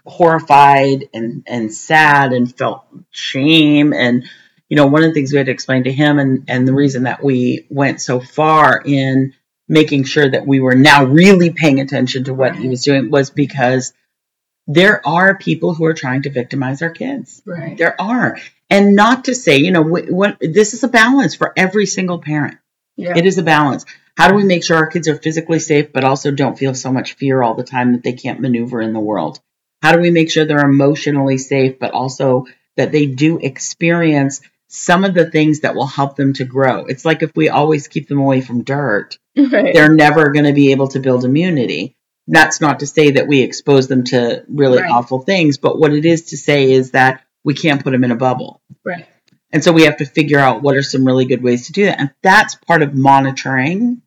horrified 0.06 1.10
and 1.14 1.44
and 1.46 1.74
sad 1.74 2.32
and 2.32 2.58
felt 2.58 2.86
shame 3.12 3.92
and 3.92 4.24
you 4.70 4.78
know 4.78 4.88
one 4.88 5.04
of 5.04 5.10
the 5.10 5.14
things 5.14 5.34
we 5.34 5.38
had 5.38 5.48
to 5.48 5.52
explain 5.52 5.84
to 5.84 5.92
him 5.92 6.20
and 6.20 6.46
and 6.48 6.66
the 6.66 6.74
reason 6.74 7.04
that 7.04 7.22
we 7.22 7.68
went 7.70 8.00
so 8.00 8.22
far 8.22 8.82
in 8.86 9.34
making 9.68 10.04
sure 10.06 10.30
that 10.30 10.48
we 10.48 10.60
were 10.60 10.76
now 10.76 11.04
really 11.04 11.50
paying 11.50 11.80
attention 11.80 12.26
to 12.26 12.34
what 12.34 12.56
he 12.56 12.68
was 12.70 12.84
doing 12.84 13.10
was 13.12 13.30
because 13.30 13.94
there 14.68 15.06
are 15.08 15.38
people 15.38 15.74
who 15.74 15.86
are 15.86 15.94
trying 15.94 16.24
to 16.24 16.30
victimize 16.30 16.82
our 16.82 16.90
kids. 16.90 17.42
Right. 17.46 17.78
there 17.78 18.00
are. 18.00 18.38
And 18.70 18.96
not 18.96 19.26
to 19.26 19.36
say 19.36 19.58
you 19.58 19.72
know 19.72 19.84
wh- 19.84 20.12
what 20.12 20.38
this 20.42 20.74
is 20.74 20.84
a 20.84 20.88
balance 20.90 21.36
for 21.36 21.54
every 21.56 21.86
single 21.86 22.20
parent. 22.20 22.58
Yeah. 22.98 23.16
it 23.16 23.26
is 23.26 23.38
a 23.38 23.44
balance. 23.44 23.86
How 24.18 24.28
do 24.30 24.34
we 24.34 24.44
make 24.44 24.64
sure 24.64 24.78
our 24.78 24.88
kids 24.88 25.08
are 25.08 25.16
physically 25.16 25.60
safe 25.60 25.94
but 25.94 26.04
also 26.04 26.32
don't 26.32 26.58
feel 26.58 26.74
so 26.74 26.92
much 26.92 27.14
fear 27.14 27.44
all 27.44 27.54
the 27.54 27.64
time 27.64 27.94
that 27.94 28.04
they 28.04 28.14
can't 28.14 28.42
maneuver 28.42 28.82
in 28.82 28.94
the 28.94 29.00
world? 29.00 29.40
How 29.84 29.92
do 29.94 30.00
we 30.00 30.10
make 30.10 30.32
sure 30.32 30.44
they're 30.44 30.58
emotionally 30.70 31.38
safe 31.38 31.78
but 31.80 31.92
also 31.92 32.46
that 32.76 32.92
they 32.92 33.06
do 33.06 33.38
experience 33.38 34.42
some 34.70 35.06
of 35.06 35.14
the 35.14 35.30
things 35.30 35.62
that 35.62 35.76
will 35.76 35.86
help 35.86 36.16
them 36.16 36.34
to 36.34 36.46
grow? 36.46 36.86
It's 36.86 37.06
like 37.06 37.22
if 37.22 37.32
we 37.36 37.50
always 37.50 37.88
keep 37.88 38.08
them 38.08 38.20
away 38.20 38.42
from 38.42 38.64
dirt 38.64 39.20
right. 39.52 39.74
they're 39.74 39.94
never 39.94 40.32
going 40.32 40.46
to 40.46 40.54
be 40.54 40.72
able 40.72 40.88
to 40.90 41.00
build 41.00 41.24
immunity. 41.26 41.96
That's 42.28 42.60
not 42.60 42.80
to 42.82 42.88
say 42.88 43.12
that 43.12 43.28
we 43.28 43.42
expose 43.42 43.88
them 43.88 44.04
to 44.06 44.44
really 44.50 44.82
Right. 44.82 44.92
awful 44.92 45.22
things, 45.22 45.58
but 45.58 45.80
what 45.80 45.94
it 45.94 46.06
is 46.06 46.24
to 46.32 46.38
say 46.38 46.72
is 46.72 46.92
that 46.92 47.24
we 47.44 47.54
can't 47.54 47.84
put 47.84 47.92
them 47.92 48.04
in 48.04 48.12
a 48.12 48.16
bubble. 48.16 48.62
right. 48.84 49.08
And 49.54 49.64
so 49.64 49.72
we 49.72 49.84
have 49.84 49.98
to 49.98 50.06
figure 50.06 50.40
out 50.40 50.62
what 50.62 50.76
are 50.76 50.82
some 50.84 51.06
really 51.06 51.24
good 51.24 51.42
ways 51.42 51.68
to 51.68 51.72
do 51.72 51.86
that. 51.86 52.00
And 52.02 52.12
that's 52.22 52.56
part 52.56 52.82
of 52.82 52.94
monitoring 52.94 54.02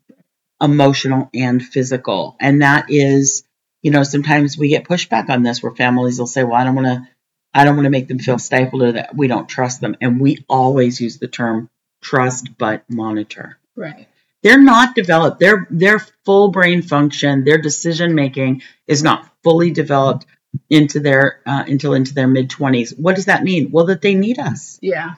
emotional 0.61 1.31
and 1.33 1.65
physical. 1.65 2.37
And 2.39 2.61
that 2.61 2.87
is, 2.91 3.45
you 3.83 3.91
know, 3.91 4.03
sometimes 4.03 4.59
we 4.59 4.69
get 4.69 4.85
pushback 4.85 5.31
on 5.31 5.43
this 5.43 5.63
where 5.63 5.73
families 5.75 6.19
will 6.19 6.27
say, 6.27 6.45
well, 6.45 6.57
I 6.61 6.65
don't 6.65 6.75
want 6.75 6.89
to, 6.89 7.09
I 7.55 7.65
don't 7.65 7.77
want 7.77 7.87
to 7.87 7.91
make 7.91 8.09
them 8.09 8.19
feel 8.19 8.39
stifled 8.39 8.83
or 8.83 8.93
that 8.93 9.17
we 9.17 9.29
don't 9.29 9.49
trust 9.49 9.81
them. 9.81 9.97
And 10.03 10.21
we 10.21 10.45
always 10.49 11.01
use 11.01 11.17
the 11.19 11.27
term 11.29 11.71
trust 12.03 12.57
but 12.59 12.85
monitor 12.91 13.59
Right. 13.77 14.09
They're 14.43 14.61
not 14.63 14.95
developed. 14.95 15.39
Their 15.41 15.67
their 15.71 15.99
full 16.25 16.49
brain 16.51 16.83
function, 16.83 17.45
their 17.45 17.59
decision 17.59 18.15
making 18.15 18.63
is 18.87 19.03
not 19.03 19.31
fully 19.45 19.71
developed 19.71 20.27
into 20.69 21.01
their 21.01 21.41
uh, 21.47 21.65
until 21.67 21.95
into 21.95 22.15
their 22.15 22.29
mid 22.29 22.51
twenties. 22.51 22.95
What 22.97 23.17
does 23.17 23.27
that 23.27 23.43
mean? 23.45 23.71
Well, 23.71 23.87
that 23.87 24.03
they 24.03 24.15
need 24.15 24.39
us. 24.39 24.79
Yeah. 24.83 25.15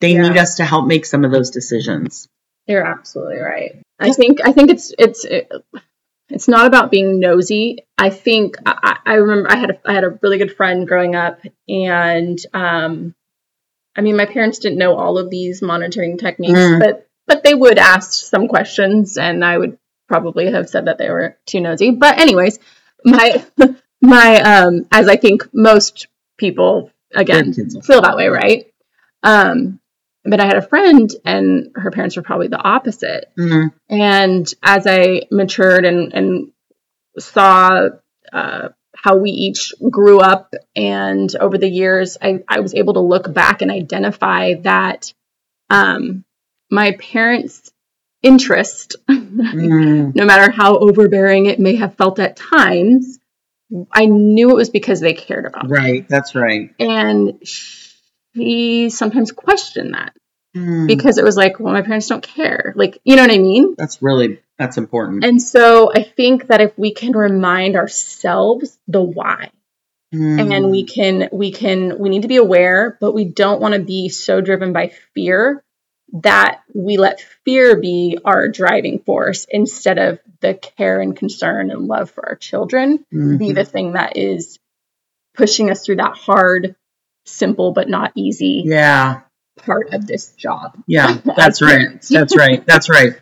They 0.00 0.14
Yeah. 0.14 0.22
need 0.28 0.36
us 0.36 0.56
to 0.56 0.64
help 0.64 0.86
make 0.86 1.06
some 1.06 1.24
of 1.24 1.30
those 1.30 1.50
decisions. 1.50 2.28
You're 2.66 2.84
absolutely 2.84 3.38
right. 3.38 3.80
I 3.98 4.12
think 4.12 4.40
I 4.44 4.52
think 4.52 4.70
it's 4.70 4.92
it's 4.98 5.24
it's 6.28 6.48
not 6.48 6.66
about 6.66 6.90
being 6.90 7.20
nosy. 7.20 7.78
I 7.98 8.10
think 8.10 8.56
I, 8.66 8.98
I 9.04 9.14
remember 9.14 9.50
I 9.50 9.56
had 9.56 9.70
a, 9.70 9.80
I 9.84 9.92
had 9.92 10.04
a 10.04 10.18
really 10.22 10.38
good 10.38 10.56
friend 10.56 10.86
growing 10.88 11.14
up, 11.14 11.40
and 11.68 12.38
um, 12.54 13.14
I 13.96 14.00
mean 14.00 14.16
my 14.16 14.26
parents 14.26 14.58
didn't 14.58 14.78
know 14.78 14.96
all 14.96 15.18
of 15.18 15.30
these 15.30 15.62
monitoring 15.62 16.18
techniques, 16.18 16.58
Mm. 16.58 16.80
but 16.80 17.06
but 17.32 17.42
they 17.42 17.54
would 17.54 17.78
ask 17.78 18.12
some 18.12 18.46
questions, 18.46 19.16
and 19.16 19.42
I 19.42 19.56
would 19.56 19.78
probably 20.06 20.52
have 20.52 20.68
said 20.68 20.84
that 20.84 20.98
they 20.98 21.08
were 21.08 21.38
too 21.46 21.60
nosy. 21.60 21.90
But 21.90 22.20
anyways, 22.20 22.58
my 23.04 23.42
my 24.02 24.40
um, 24.40 24.86
as 24.92 25.08
I 25.08 25.16
think 25.16 25.48
most 25.54 26.08
people 26.36 26.90
again 27.14 27.54
feel 27.54 28.02
that 28.02 28.16
way, 28.16 28.28
right? 28.28 28.66
Um, 29.22 29.80
but 30.24 30.40
I 30.40 30.46
had 30.46 30.58
a 30.58 30.68
friend, 30.68 31.10
and 31.24 31.70
her 31.74 31.90
parents 31.90 32.16
were 32.16 32.22
probably 32.22 32.48
the 32.48 32.62
opposite. 32.62 33.32
Mm, 33.38 33.72
And 33.88 34.54
as 34.62 34.86
I 34.86 35.22
matured 35.30 35.86
and 35.86 36.12
and 36.12 36.52
saw 37.18 37.88
uh, 38.30 38.68
how 38.94 39.16
we 39.16 39.30
each 39.30 39.72
grew 39.90 40.20
up, 40.20 40.52
and 40.76 41.34
over 41.36 41.56
the 41.56 41.68
years, 41.68 42.18
I, 42.20 42.40
I 42.46 42.60
was 42.60 42.74
able 42.74 42.94
to 42.94 43.00
look 43.00 43.32
back 43.32 43.62
and 43.62 43.70
identify 43.70 44.54
that 44.62 45.14
um, 45.70 46.24
my 46.72 46.92
parents' 46.92 47.70
interest, 48.22 48.96
mm, 49.08 50.14
no 50.14 50.24
matter 50.24 50.50
how 50.50 50.78
overbearing 50.78 51.46
it 51.46 51.60
may 51.60 51.76
have 51.76 51.94
felt 51.96 52.18
at 52.18 52.36
times, 52.36 53.18
I 53.92 54.06
knew 54.06 54.50
it 54.50 54.56
was 54.56 54.70
because 54.70 55.00
they 55.00 55.14
cared 55.14 55.46
about 55.46 55.66
me. 55.66 55.70
right, 55.72 56.08
that's 56.08 56.34
right. 56.34 56.74
And 56.80 57.38
she 57.44 58.90
sometimes 58.90 59.30
questioned 59.30 59.94
that 59.94 60.12
Mm, 60.54 60.86
because 60.86 61.16
it 61.16 61.24
was 61.24 61.34
like, 61.34 61.58
well, 61.58 61.72
my 61.72 61.80
parents 61.80 62.08
don't 62.08 62.22
care. 62.22 62.74
Like, 62.76 62.98
you 63.04 63.16
know 63.16 63.22
what 63.22 63.30
I 63.30 63.38
mean? 63.38 63.74
that's 63.78 64.02
really 64.02 64.38
that's 64.58 64.76
important. 64.76 65.24
And 65.24 65.40
so 65.40 65.90
I 65.90 66.02
think 66.02 66.48
that 66.48 66.60
if 66.60 66.76
we 66.76 66.92
can 66.92 67.12
remind 67.12 67.74
ourselves 67.76 68.78
the 68.86 69.02
why, 69.02 69.50
Mm, 70.14 70.54
and 70.54 70.70
we 70.70 70.84
can, 70.84 71.30
we 71.32 71.52
can, 71.52 71.98
we 71.98 72.10
need 72.10 72.20
to 72.20 72.28
be 72.28 72.36
aware, 72.36 72.98
but 73.00 73.12
we 73.14 73.24
don't 73.24 73.62
want 73.62 73.72
to 73.72 73.80
be 73.80 74.10
so 74.10 74.42
driven 74.42 74.74
by 74.74 74.92
fear 75.14 75.64
that 76.12 76.62
we 76.74 76.98
let 76.98 77.20
fear 77.44 77.80
be 77.80 78.18
our 78.24 78.48
driving 78.48 78.98
force 78.98 79.46
instead 79.48 79.98
of 79.98 80.18
the 80.40 80.54
care 80.54 81.00
and 81.00 81.16
concern 81.16 81.70
and 81.70 81.86
love 81.86 82.10
for 82.10 82.28
our 82.28 82.36
children 82.36 83.04
mhm. 83.12 83.38
be 83.38 83.52
the 83.52 83.64
thing 83.64 83.92
that 83.92 84.16
is 84.16 84.58
pushing 85.34 85.70
us 85.70 85.84
through 85.84 85.96
that 85.96 86.16
hard, 86.16 86.76
simple, 87.24 87.72
but 87.72 87.88
not 87.88 88.12
easy 88.14 88.62
yeah, 88.66 89.22
part 89.56 89.92
of 89.92 90.06
this 90.06 90.32
job. 90.32 90.76
yeah, 90.86 91.18
that's 91.36 91.62
right. 91.62 92.02
That's 92.10 92.36
right. 92.36 92.66
That's 92.66 92.90
right. 92.90 93.18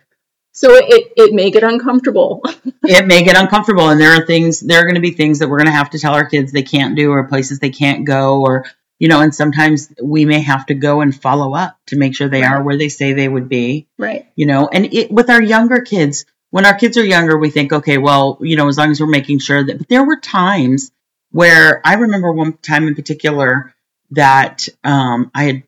So 0.52 0.74
it, 0.74 1.12
it 1.16 1.32
may 1.32 1.52
get 1.52 1.62
uncomfortable. 1.62 2.42
it 2.82 3.06
may 3.06 3.22
get 3.22 3.40
uncomfortable 3.40 3.88
and 3.88 4.00
there 4.00 4.20
are 4.20 4.26
things 4.26 4.60
there 4.60 4.80
are 4.80 4.84
going 4.84 4.96
to 4.96 5.00
be 5.00 5.12
things 5.12 5.38
that 5.38 5.48
we're 5.48 5.58
going 5.58 5.66
to 5.66 5.72
have 5.72 5.90
to 5.90 5.98
tell 5.98 6.14
our 6.14 6.28
kids 6.28 6.50
they 6.50 6.62
can't 6.62 6.96
do 6.96 7.12
or 7.12 7.22
places 7.28 7.60
they 7.60 7.70
can't 7.70 8.04
go 8.04 8.42
or 8.42 8.64
you 9.00 9.08
know 9.08 9.20
and 9.20 9.34
sometimes 9.34 9.92
we 10.00 10.24
may 10.24 10.40
have 10.40 10.66
to 10.66 10.74
go 10.74 11.00
and 11.00 11.20
follow 11.20 11.54
up 11.54 11.76
to 11.86 11.96
make 11.96 12.14
sure 12.14 12.28
they 12.28 12.44
are 12.44 12.62
where 12.62 12.76
they 12.76 12.88
say 12.88 13.12
they 13.12 13.28
would 13.28 13.48
be. 13.48 13.88
Right. 13.98 14.28
you 14.36 14.46
know 14.46 14.68
and 14.72 14.94
it, 14.94 15.10
with 15.10 15.28
our 15.28 15.42
younger 15.42 15.80
kids 15.80 16.26
when 16.50 16.66
our 16.66 16.74
kids 16.74 16.96
are 16.96 17.04
younger 17.04 17.36
we 17.36 17.50
think 17.50 17.72
okay 17.72 17.98
well 17.98 18.38
you 18.40 18.54
know 18.56 18.68
as 18.68 18.78
long 18.78 18.92
as 18.92 19.00
we're 19.00 19.08
making 19.08 19.40
sure 19.40 19.64
that 19.64 19.78
but 19.78 19.88
there 19.88 20.04
were 20.04 20.20
times 20.20 20.92
where 21.32 21.80
i 21.84 21.94
remember 21.94 22.30
one 22.30 22.52
time 22.58 22.86
in 22.86 22.94
particular 22.94 23.74
that 24.12 24.68
um, 24.84 25.30
i 25.34 25.44
had 25.44 25.62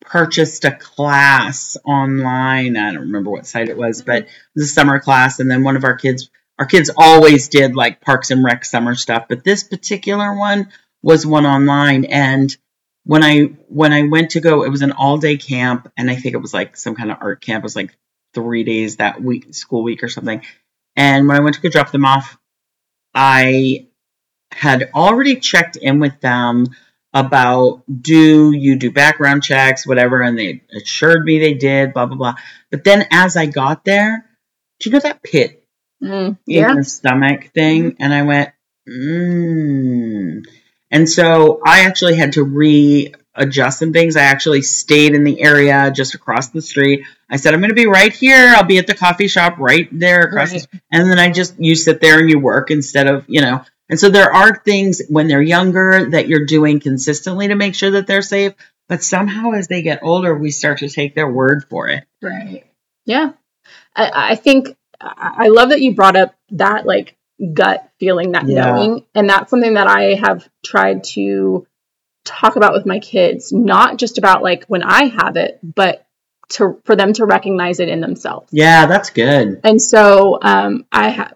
purchased 0.00 0.64
a 0.64 0.70
class 0.70 1.76
online. 1.84 2.76
I 2.76 2.92
don't 2.92 3.02
remember 3.02 3.30
what 3.30 3.46
site 3.46 3.68
it 3.68 3.76
was 3.76 4.02
but 4.02 4.22
it 4.22 4.28
was 4.54 4.70
a 4.70 4.72
summer 4.72 5.00
class 5.00 5.40
and 5.40 5.50
then 5.50 5.62
one 5.62 5.76
of 5.76 5.84
our 5.84 5.96
kids 5.96 6.30
our 6.58 6.66
kids 6.66 6.90
always 6.96 7.48
did 7.48 7.74
like 7.74 8.00
parks 8.00 8.30
and 8.30 8.42
rec 8.42 8.64
summer 8.64 8.94
stuff 8.94 9.26
but 9.28 9.44
this 9.44 9.64
particular 9.64 10.34
one 10.34 10.68
was 11.06 11.24
one 11.24 11.46
online. 11.46 12.04
And 12.04 12.54
when 13.04 13.22
i 13.22 13.42
when 13.68 13.92
i 13.92 14.02
went 14.02 14.30
to 14.30 14.40
go 14.40 14.64
it 14.64 14.68
was 14.68 14.82
an 14.82 14.90
all 14.90 15.18
day 15.18 15.36
camp. 15.36 15.90
And 15.96 16.10
i 16.10 16.16
think 16.16 16.34
it 16.34 16.42
was 16.46 16.52
like 16.52 16.76
some 16.76 16.96
kind 16.96 17.12
of 17.12 17.18
art 17.20 17.40
camp. 17.40 17.62
It 17.62 17.70
was 17.70 17.76
like 17.76 17.96
three 18.34 18.64
days 18.64 18.96
that 18.96 19.22
week 19.22 19.54
school 19.54 19.84
week 19.84 20.02
or 20.02 20.08
something. 20.08 20.42
And 20.96 21.28
when 21.28 21.36
i 21.36 21.40
went 21.40 21.54
to 21.54 21.62
go 21.62 21.68
drop 21.70 21.92
them 21.92 22.04
off 22.04 22.36
i 23.14 23.86
had 24.52 24.90
already 24.94 25.36
checked 25.36 25.76
in 25.76 26.00
with 26.00 26.20
them 26.20 26.66
about 27.14 27.82
do 27.88 28.50
you 28.52 28.76
do 28.76 28.90
background 28.90 29.42
checks 29.44 29.86
whatever? 29.86 30.22
And 30.22 30.36
they 30.36 30.62
assured 30.74 31.24
me 31.24 31.38
they 31.38 31.54
did 31.54 31.94
blah 31.94 32.06
blah 32.06 32.16
blah. 32.16 32.34
But 32.72 32.82
then 32.82 33.06
as 33.12 33.36
i 33.36 33.46
got 33.46 33.84
there 33.84 34.26
do 34.80 34.90
you 34.90 34.94
know 34.94 35.00
that 35.00 35.22
pit 35.22 35.62
Mm, 36.02 36.28
in 36.28 36.36
yeah. 36.46 36.74
the 36.74 36.84
stomach 36.84 37.52
thing? 37.54 37.96
And 38.00 38.12
i 38.12 38.22
went 38.22 38.50
mm. 38.88 40.44
And 40.96 41.08
so 41.08 41.60
i 41.64 41.80
actually 41.84 42.16
had 42.16 42.32
to 42.32 42.42
readjust 42.42 43.78
some 43.78 43.92
things 43.92 44.16
i 44.16 44.22
actually 44.22 44.62
stayed 44.62 45.14
in 45.14 45.24
the 45.24 45.40
area 45.42 45.90
just 45.94 46.14
across 46.14 46.48
the 46.48 46.62
street 46.62 47.04
i 47.30 47.36
said 47.36 47.54
i'm 47.54 47.60
going 47.60 47.70
to 47.70 47.74
be 47.74 47.86
right 47.86 48.12
here 48.12 48.54
i'll 48.56 48.64
be 48.64 48.78
at 48.78 48.86
the 48.86 48.94
coffee 48.94 49.28
shop 49.28 49.58
right 49.58 49.88
there 49.92 50.22
across 50.22 50.50
the 50.50 50.56
Right. 50.56 50.62
street 50.62 50.82
and 50.92 51.10
then 51.10 51.18
i 51.18 51.30
just 51.30 51.54
you 51.58 51.74
sit 51.74 52.00
there 52.00 52.18
and 52.18 52.28
you 52.30 52.38
work 52.38 52.70
instead 52.70 53.06
of 53.06 53.24
you 53.28 53.40
know 53.40 53.64
and 53.88 54.00
so 54.00 54.08
there 54.10 54.32
are 54.32 54.56
things 54.56 55.02
when 55.08 55.28
they're 55.28 55.42
younger 55.42 56.10
that 56.10 56.26
you're 56.28 56.46
doing 56.46 56.80
consistently 56.80 57.48
to 57.48 57.54
make 57.54 57.74
sure 57.74 57.92
that 57.92 58.06
they're 58.06 58.22
safe 58.22 58.54
but 58.88 59.02
somehow 59.02 59.52
as 59.52 59.68
they 59.68 59.82
get 59.82 60.02
older 60.02 60.34
we 60.34 60.50
start 60.50 60.78
to 60.78 60.88
take 60.88 61.14
their 61.14 61.30
word 61.30 61.64
for 61.70 61.88
it 61.88 62.04
Right. 62.22 62.64
Yeah. 63.04 63.32
I, 63.94 64.30
I 64.32 64.34
think 64.36 64.76
I 65.00 65.48
love 65.48 65.68
that 65.70 65.80
you 65.80 65.94
brought 65.94 66.16
up 66.16 66.34
that 66.50 66.86
like 66.86 67.14
gut 67.52 67.88
feeling, 68.00 68.32
that 68.32 68.46
Yeah. 68.48 68.66
knowing. 68.66 69.04
And 69.14 69.28
that's 69.28 69.50
something 69.50 69.74
that 69.74 69.86
I 69.86 70.14
have 70.14 70.48
tried 70.64 71.04
to 71.14 71.66
talk 72.24 72.56
about 72.56 72.72
with 72.72 72.86
my 72.86 72.98
kids, 72.98 73.52
not 73.52 73.98
just 73.98 74.18
about 74.18 74.42
like 74.42 74.64
when 74.66 74.82
I 74.82 75.04
have 75.04 75.36
it, 75.36 75.58
but 75.62 76.04
to 76.50 76.80
for 76.84 76.94
them 76.96 77.12
to 77.14 77.24
recognize 77.26 77.80
it 77.80 77.88
in 77.88 78.00
themselves. 78.00 78.48
yeah 78.52 78.86
that's 78.86 79.10
good 79.10 79.60
And 79.64 79.82
so 79.82 80.38
um, 80.40 80.86
I 80.92 81.08
have, 81.10 81.34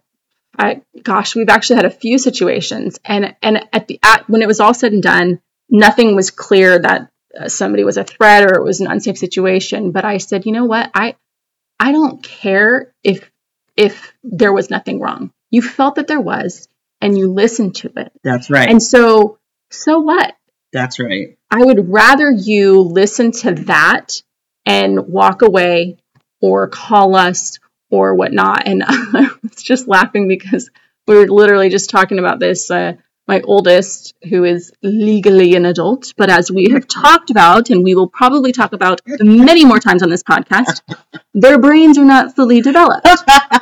I 0.57 0.83
gosh, 1.03 1.35
we've 1.35 1.49
actually 1.49 1.77
had 1.77 1.85
a 1.87 1.91
few 1.91 2.17
situations, 2.19 2.99
and 3.05 3.35
and 3.43 3.67
at 3.73 3.89
the 3.89 3.99
at 4.03 4.29
when 4.29 4.43
it 4.43 4.47
was 4.49 4.61
all 4.61 4.73
said 4.75 4.93
and 4.93 5.03
done, 5.03 5.41
nothing 5.69 6.15
was 6.15 6.31
clear 6.31 6.79
that 6.79 7.11
uh, 7.39 7.49
somebody 7.49 7.83
was 7.85 7.97
a 7.97 8.05
threat 8.05 8.45
or 8.45 8.55
it 8.55 8.65
was 8.65 8.81
an 8.81 8.87
unsafe 8.91 9.19
situation. 9.19 9.91
But 9.91 10.05
I 10.05 10.19
said, 10.19 10.47
you 10.47 10.53
know 10.53 10.65
what, 10.67 10.91
I 10.95 11.17
I 11.81 11.91
don't 11.93 12.23
care 12.23 12.93
if 13.03 13.29
if 13.77 14.13
there 14.23 14.53
was 14.53 14.71
nothing 14.71 15.01
wrong. 15.01 15.33
You 15.51 15.63
felt 15.63 15.97
that 15.97 16.07
there 16.07 16.21
was, 16.21 16.69
and 17.01 17.19
you 17.19 17.33
listened 17.33 17.77
to 17.77 17.93
it, 17.97 18.13
that's 18.23 18.51
right 18.51 18.69
and 18.69 18.83
so 18.83 19.39
so 19.71 20.01
what? 20.01 20.35
that's 20.73 21.01
right 21.01 21.37
I 21.51 21.65
would 21.65 21.91
rather 21.91 22.31
you 22.31 22.81
listen 22.81 23.33
to 23.33 23.55
that 23.65 24.23
and 24.65 25.09
walk 25.09 25.43
away 25.43 25.99
or 26.41 26.69
call 26.69 27.17
us 27.17 27.59
or 27.91 28.15
whatnot. 28.15 28.67
And 28.67 28.83
I 28.87 29.31
was 29.43 29.63
just 29.63 29.89
laughing 29.89 30.29
because 30.29 30.71
we 31.07 31.17
were 31.17 31.27
literally 31.27 31.69
just 31.69 31.91
talking 31.91 32.19
about 32.19 32.39
this. 32.39 32.71
Uh, 32.71 32.95
my 33.27 33.41
oldest, 33.43 34.15
who 34.29 34.45
is 34.45 34.73
legally 34.83 35.55
an 35.55 35.65
adult, 35.65 36.13
but 36.17 36.31
as 36.31 36.51
we 36.51 36.71
have 36.71 36.89
talked 36.89 37.31
about, 37.31 37.71
and 37.71 37.85
we 37.85 37.95
will 37.95 38.09
probably 38.09 38.53
talk 38.53 38.73
about 38.73 39.01
many 39.07 39.65
more 39.65 39.79
times 39.79 40.03
on 40.03 40.11
this 40.11 40.23
podcast, 40.23 40.81
their 41.35 41.59
brains 41.59 41.97
are 41.97 42.05
not 42.05 42.35
fully 42.35 42.61
developed. 42.61 43.07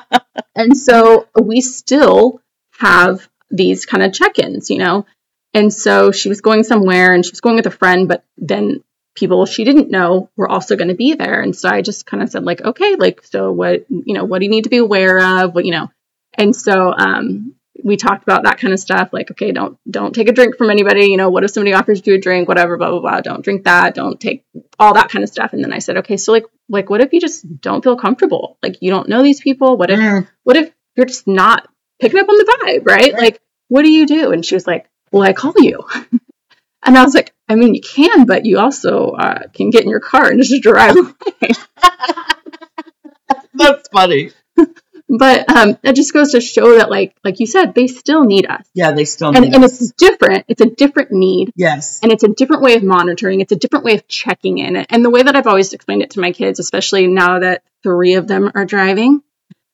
and 0.55 0.77
so 0.77 1.29
we 1.41 1.61
still 1.61 2.41
have 2.79 3.29
these 3.51 3.85
kind 3.85 4.03
of 4.03 4.13
check 4.13 4.39
ins, 4.39 4.71
you 4.71 4.79
know? 4.79 5.07
And 5.55 5.73
so 5.73 6.13
she 6.13 6.29
was 6.29 6.41
going 6.41 6.65
somewhere 6.65 7.13
and 7.15 7.25
she 7.25 7.33
was 7.33 7.41
going 7.41 7.57
with 7.57 7.67
a 7.67 7.71
friend, 7.71 8.09
but 8.09 8.25
then 8.37 8.83
people 9.15 9.47
she 9.47 9.65
didn't 9.65 9.91
know 9.91 10.31
were 10.37 10.49
also 10.49 10.77
going 10.77 10.89
to 10.89 10.95
be 10.95 11.15
there. 11.15 11.41
And 11.41 11.55
so 11.55 11.69
I 11.69 11.83
just 11.83 12.07
kind 12.07 12.23
of 12.23 12.31
said, 12.31 12.45
like, 12.45 12.63
okay, 12.63 12.95
like, 12.97 13.25
so 13.25 13.51
what, 13.51 13.85
you 13.91 14.15
know, 14.15 14.25
what 14.25 14.39
do 14.39 14.45
you 14.45 14.51
need 14.51 14.65
to 14.65 14.71
be 14.71 14.77
aware 14.79 15.19
of? 15.19 15.55
What, 15.55 15.65
you 15.65 15.73
know, 15.73 15.91
and 16.35 16.55
so 16.55 16.95
um, 16.97 17.55
we 17.83 17.97
talked 17.97 18.23
about 18.23 18.45
that 18.45 18.59
kind 18.59 18.73
of 18.75 18.81
stuff, 18.81 19.11
like, 19.13 19.31
okay, 19.31 19.53
don't 19.53 19.79
don't 19.91 20.15
take 20.15 20.29
a 20.29 20.33
drink 20.33 20.57
from 20.57 20.71
anybody. 20.71 21.07
You 21.07 21.17
know, 21.17 21.31
what 21.31 21.45
if 21.45 21.51
somebody 21.51 21.75
offers 21.75 22.07
you 22.07 22.15
a 22.15 22.19
drink, 22.19 22.49
whatever, 22.49 22.77
blah 22.77 22.91
blah 22.91 23.01
blah. 23.01 23.21
Don't 23.21 23.43
drink 23.43 23.65
that. 23.65 23.95
Don't 23.95 24.21
take 24.21 24.45
all 24.79 24.95
that 24.95 25.11
kind 25.11 25.23
of 25.23 25.29
stuff. 25.29 25.53
And 25.53 25.63
then 25.63 25.73
I 25.73 25.79
said, 25.79 25.99
okay, 25.99 26.17
so 26.17 26.33
like, 26.33 26.45
like, 26.69 26.91
what 26.91 27.01
if 27.01 27.13
you 27.13 27.21
just 27.21 27.61
don't 27.61 27.83
feel 27.83 27.97
comfortable? 27.97 28.59
Like, 28.63 28.83
you 28.83 28.91
don't 28.91 29.09
know 29.09 29.23
these 29.23 29.41
people. 29.41 29.77
What 29.77 29.91
if 29.91 29.99
Mm, 29.99 30.29
what 30.45 30.57
if 30.57 30.73
you're 30.97 31.07
just 31.07 31.27
not 31.27 31.69
picking 32.01 32.21
up 32.21 32.29
on 32.29 32.37
the 32.37 32.59
vibe, 32.63 32.87
right? 32.87 33.13
Right. 33.13 33.23
Like, 33.23 33.41
what 33.69 33.83
do 33.83 33.91
you 33.91 34.07
do? 34.07 34.33
And 34.33 34.45
she 34.45 34.55
was 34.55 34.67
like, 34.67 34.89
well, 35.13 35.23
I 35.23 35.33
call 35.33 35.55
you. 35.59 35.85
and 36.85 36.99
I 36.99 37.05
was 37.05 37.15
like, 37.15 37.35
I 37.49 37.55
mean, 37.55 37.75
you 37.75 37.81
can, 37.81 38.27
but 38.27 38.45
you 38.47 38.59
also 38.59 39.11
uh, 39.11 39.49
can 39.55 39.71
get 39.71 39.85
in 39.85 39.91
your 39.91 40.01
car 40.01 40.29
and 40.29 40.43
just 40.43 40.63
drive 40.63 40.97
away. 40.97 41.51
that's 43.55 43.89
funny 43.89 44.31
but 45.09 45.49
um, 45.51 45.79
that 45.83 45.97
just 45.97 46.13
goes 46.13 46.33
to 46.33 46.41
show 46.41 46.77
that, 46.77 46.91
like, 46.91 47.15
like 47.25 47.41
you 47.41 47.47
said, 47.47 47.75
they 47.75 47.87
still 47.87 48.25
need 48.25 48.47
us, 48.47 48.67
Yeah, 48.75 48.93
they 48.93 49.05
still 49.05 49.29
and 49.35 49.45
need 49.45 49.55
and 49.55 49.65
it's 49.65 49.91
different. 49.93 50.45
It's 50.49 50.61
a 50.61 50.67
different 50.67 51.13
need, 51.13 51.53
yes. 51.57 52.01
and 52.03 52.13
it's 52.13 52.25
a 52.25 52.29
different 52.29 52.63
way 52.63 52.75
of 52.77 52.83
monitoring. 52.83 53.41
It's 53.41 53.53
a 53.53 53.57
different 53.57 53.85
way 53.85 53.95
of 53.95 54.07
checking 54.09 54.59
in. 54.59 54.77
And 54.77 55.05
the 55.05 55.11
way 55.11 55.23
that 55.23 55.35
I've 55.37 55.47
always 55.47 55.73
explained 55.73 56.03
it 56.03 56.11
to 56.11 56.21
my 56.21 56.33
kids, 56.33 56.61
especially 56.61 57.07
now 57.07 57.39
that 57.41 57.63
three 57.83 58.15
of 58.15 58.27
them 58.29 58.51
are 58.55 58.65
driving, 58.65 59.23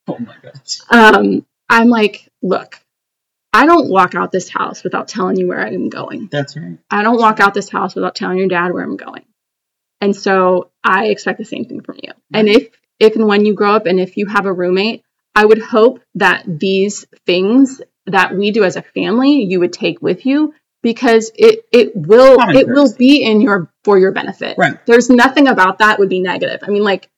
Oh 0.06 0.18
my 0.18 0.34
gosh. 0.42 0.78
um, 0.90 1.44
I'm 1.68 1.88
like, 1.88 2.28
look, 2.42 2.78
I 3.52 3.66
don't 3.66 3.88
walk 3.88 4.14
out 4.14 4.32
this 4.32 4.48
house 4.48 4.84
without 4.84 5.08
telling 5.08 5.36
you 5.38 5.46
where 5.48 5.60
I'm 5.66 5.88
going. 5.88 6.28
That's 6.30 6.56
right. 6.56 6.78
I 6.90 7.02
don't 7.02 7.18
walk 7.18 7.40
out 7.40 7.54
this 7.54 7.68
house 7.70 7.94
without 7.94 8.14
telling 8.14 8.38
your 8.38 8.48
dad 8.48 8.72
where 8.72 8.82
I'm 8.82 8.96
going. 8.96 9.24
And 10.00 10.14
so 10.14 10.70
I 10.82 11.06
expect 11.06 11.38
the 11.38 11.44
same 11.44 11.64
thing 11.64 11.80
from 11.80 11.96
you. 12.02 12.12
And 12.32 12.48
if 12.48 12.68
if 13.00 13.16
and 13.16 13.26
when 13.26 13.44
you 13.46 13.54
grow 13.54 13.74
up 13.74 13.86
and 13.86 13.98
if 13.98 14.16
you 14.16 14.26
have 14.26 14.44
a 14.46 14.52
roommate, 14.52 15.02
I 15.34 15.44
would 15.44 15.60
hope 15.62 16.00
that 16.16 16.44
these 16.46 17.06
things 17.26 17.80
that 18.06 18.36
we 18.36 18.50
do 18.50 18.64
as 18.64 18.76
a 18.76 18.82
family 18.82 19.42
you 19.44 19.60
would 19.60 19.72
take 19.72 20.00
with 20.02 20.26
you 20.26 20.54
because 20.82 21.30
it 21.34 21.64
it 21.72 21.96
will 21.96 22.36
it 22.54 22.68
will 22.68 22.92
be 22.94 23.22
in 23.22 23.40
your 23.40 23.70
for 23.84 23.98
your 23.98 24.12
benefit. 24.12 24.56
Right. 24.58 24.78
There's 24.86 25.08
nothing 25.10 25.48
about 25.48 25.78
that 25.78 25.98
would 25.98 26.08
be 26.10 26.20
negative. 26.20 26.60
I 26.62 26.68
mean 26.70 26.84
like 26.84 27.08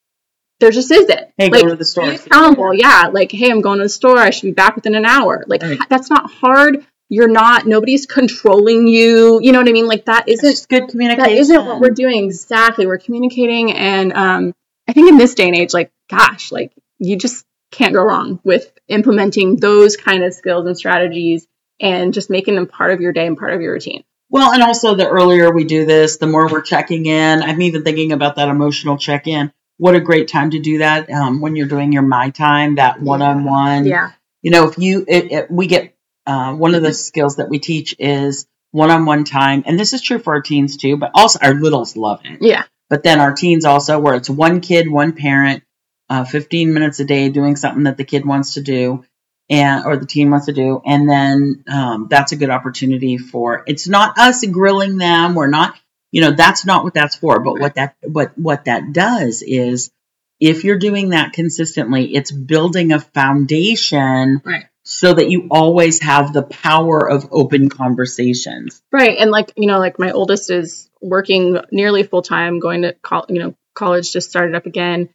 there 0.61 0.71
just 0.71 0.91
isn't. 0.91 1.21
Hey, 1.37 1.51
like, 1.51 1.63
go 1.65 1.69
to 1.69 1.77
the 1.77 1.85
store. 1.85 2.09
accountable. 2.11 2.73
Yeah, 2.73 3.11
like 3.13 3.31
hey, 3.33 3.51
I'm 3.51 3.61
going 3.61 3.79
to 3.79 3.85
the 3.85 3.89
store. 3.91 4.17
I 4.19 4.31
should 4.31 4.47
be 4.47 4.53
back 4.53 4.75
within 4.77 4.95
an 4.95 5.05
hour. 5.05 5.45
Like 5.47 5.63
Right. 5.63 5.79
that's 5.91 6.09
not 6.09 6.31
hard. 6.31 6.87
You're 7.09 7.29
not. 7.29 7.67
Nobody's 7.67 8.07
controlling 8.07 8.87
you. 8.89 9.39
You 9.43 9.53
know 9.53 9.59
what 9.59 9.69
I 9.69 9.73
mean? 9.73 9.87
Like 9.87 10.07
that 10.07 10.25
It's 10.29 10.43
isn't 10.43 10.53
just 10.53 10.69
good 10.69 10.89
communication. 10.89 11.31
that 11.31 11.39
isn't 11.39 11.67
what 11.67 11.81
we're 11.81 11.91
doing 11.91 12.25
exactly. 12.25 12.87
We're 12.87 12.99
communicating, 12.99 13.73
and 13.73 14.13
um, 14.13 14.55
I 14.89 14.93
think 14.93 15.11
in 15.11 15.19
this 15.19 15.35
day 15.35 15.47
and 15.47 15.55
age, 15.57 15.75
like 15.75 15.91
gosh, 16.09 16.51
like 16.51 16.73
you 16.99 17.17
just 17.17 17.45
can't 17.77 17.95
go 17.95 18.03
wrong 18.03 18.41
with 18.43 18.73
implementing 18.89 19.57
those 19.57 19.97
kind 19.97 20.25
of 20.25 20.33
skills 20.35 20.67
and 20.67 20.77
strategies 20.77 21.47
and 21.81 22.15
just 22.15 22.31
making 22.31 22.55
them 22.55 22.67
part 22.67 22.91
of 22.93 23.01
your 23.01 23.13
day 23.13 23.27
and 23.27 23.37
part 23.37 23.53
of 23.53 23.61
your 23.61 23.75
routine. 23.75 24.03
Well, 24.31 24.53
and 24.53 24.63
also 24.63 24.95
the 24.95 25.09
earlier 25.09 25.53
we 25.53 25.65
do 25.65 25.85
this, 25.85 26.17
the 26.17 26.27
more 26.27 26.49
we're 26.51 26.63
checking 26.63 27.07
in. 27.07 27.43
I'm 27.43 27.61
even 27.63 27.85
thinking 27.85 28.13
about 28.13 28.37
that 28.37 28.49
emotional 28.49 28.97
check 28.97 29.27
in. 29.27 29.53
What 29.79 29.95
a 29.95 30.01
great 30.01 30.29
time 30.29 30.51
to 30.51 30.59
do 30.59 30.79
that 30.79 31.11
um, 31.11 31.41
when 31.41 31.55
you're 31.55 31.69
doing 31.69 31.93
your 31.93 32.03
my 32.03 32.31
time, 32.31 32.77
that 32.77 33.01
one 33.01 33.21
on 33.23 33.45
one. 33.45 33.85
Yeah, 33.85 34.13
You 34.43 34.51
know, 34.51 34.69
if 34.69 34.79
you, 34.79 35.05
it, 35.07 35.31
it, 35.31 35.51
we 35.51 35.67
get 35.67 35.95
uh, 36.27 36.55
one 36.55 36.75
of 36.75 36.83
the 36.83 36.95
skills 36.95 37.37
that 37.37 37.51
we 37.51 37.59
teach 37.59 37.95
is 37.99 38.47
one 38.71 38.91
on 38.91 39.05
one 39.05 39.25
time. 39.25 39.63
And 39.67 39.79
this 39.79 39.93
is 39.93 40.01
true 40.01 40.19
for 40.19 40.35
our 40.35 40.41
teens 40.41 40.77
too, 40.79 40.97
but 40.97 41.11
also 41.15 41.39
our 41.43 41.55
littles 41.55 41.95
love 41.97 42.21
it. 42.25 42.39
yeah, 42.41 42.65
But 42.89 43.03
then 43.03 43.21
our 43.21 43.35
teens 43.35 43.65
also, 43.65 44.01
where 44.01 44.15
it's 44.15 44.31
one 44.31 44.61
kid, 44.61 44.91
one 44.91 45.13
parent, 45.13 45.63
uh, 46.09 46.25
15 46.25 46.73
minutes 46.73 47.01
a 47.01 47.05
day 47.05 47.29
doing 47.29 47.57
something 47.57 47.85
that 47.85 47.97
the 47.97 48.05
kid 48.05 48.25
wants 48.25 48.55
to 48.55 48.63
do 48.63 49.05
and 49.49 49.85
or 49.85 49.97
the 49.97 50.07
teen 50.07 50.31
wants 50.31 50.47
to 50.47 50.53
do. 50.53 50.81
And 50.85 51.09
then 51.09 51.65
um, 51.69 52.07
that's 52.11 52.33
a 52.33 52.37
good 52.37 52.51
opportunity 52.51 53.19
for 53.19 53.65
it's 53.67 53.89
not 53.89 54.19
us 54.19 54.45
grilling 54.45 54.99
them. 54.99 55.35
We're 55.35 55.49
not 55.49 55.77
you 56.13 56.21
know 56.23 56.33
that's 56.33 56.65
not 56.65 56.85
what 56.85 56.95
that's 56.95 57.17
for. 57.17 57.41
But 57.41 57.59
what 57.59 57.75
that 57.75 57.97
what 58.03 58.37
what 58.39 58.65
that 58.67 58.93
does 58.93 59.43
is 59.43 59.91
if 60.39 60.65
you're 60.65 60.79
doing 60.79 61.11
that 61.11 61.33
consistently 61.33 62.15
it's 62.15 62.31
building 62.31 62.93
a 62.93 63.01
foundation 63.01 64.43
right, 64.45 64.67
so 64.83 65.15
that 65.15 65.29
you 65.29 65.49
always 65.51 66.01
have 66.01 66.33
the 66.33 66.45
power 66.45 67.11
of 67.11 67.29
open 67.33 67.69
conversations. 67.69 68.81
Right. 68.93 69.19
And 69.19 69.31
like 69.31 69.53
you 69.57 69.67
know, 69.67 69.79
like 69.79 69.99
my 69.99 70.13
oldest 70.13 70.51
is 70.51 70.89
working 71.01 71.59
nearly 71.73 72.03
full 72.05 72.23
time, 72.23 72.61
going 72.61 72.83
to 72.83 72.95
col- 73.03 73.27
you 73.29 73.41
know 73.41 73.55
college 73.75 74.13
just 74.13 74.31
started 74.31 74.55
up 74.55 74.67
again. 74.67 75.11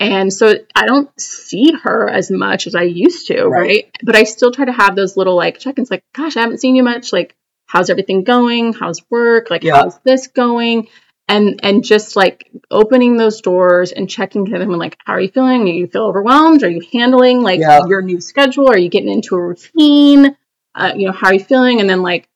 And 0.00 0.32
so 0.32 0.52
I 0.74 0.86
don't 0.86 1.08
see 1.20 1.72
her 1.82 2.08
as 2.08 2.30
much 2.30 2.66
as 2.66 2.74
I 2.74 2.82
used 2.82 3.28
to, 3.28 3.44
Right. 3.44 3.60
right? 3.60 3.96
But 4.02 4.16
I 4.16 4.24
still 4.24 4.50
try 4.50 4.64
to 4.64 4.72
have 4.72 4.96
those 4.96 5.16
little 5.16 5.36
like 5.36 5.58
check-ins 5.58 5.90
like, 5.90 6.02
gosh, 6.12 6.36
I 6.36 6.40
haven't 6.40 6.58
seen 6.58 6.74
you 6.74 6.82
much. 6.82 7.12
Like, 7.12 7.36
how's 7.66 7.88
everything 7.88 8.24
going? 8.24 8.72
How's 8.72 9.00
work? 9.10 9.48
Like, 9.50 9.62
Yeah. 9.62 9.76
how's 9.76 9.98
this 10.00 10.26
going? 10.26 10.88
And 11.28 11.60
and 11.62 11.84
just 11.84 12.16
like 12.16 12.50
opening 12.70 13.16
those 13.16 13.40
doors 13.42 13.92
and 13.92 14.10
checking 14.10 14.46
to 14.46 14.52
them 14.58 14.70
and 14.70 14.78
like, 14.78 14.96
how 15.04 15.12
are 15.14 15.20
you 15.20 15.28
feeling? 15.28 15.64
Do 15.64 15.70
you 15.70 15.86
feel 15.86 16.04
overwhelmed? 16.04 16.64
Are 16.64 16.68
you 16.70 16.82
handling 16.92 17.42
like 17.42 17.60
Yeah. 17.60 17.80
your 17.86 18.02
new 18.02 18.20
schedule? 18.20 18.68
Are 18.68 18.78
you 18.78 18.88
getting 18.88 19.08
into 19.08 19.36
a 19.36 19.40
routine? 19.40 20.36
Uh, 20.74 20.92
you 20.96 21.06
know, 21.06 21.12
how 21.12 21.28
are 21.28 21.34
you 21.34 21.40
feeling? 21.44 21.80
And 21.80 21.88
then 21.88 22.02
like 22.02 22.28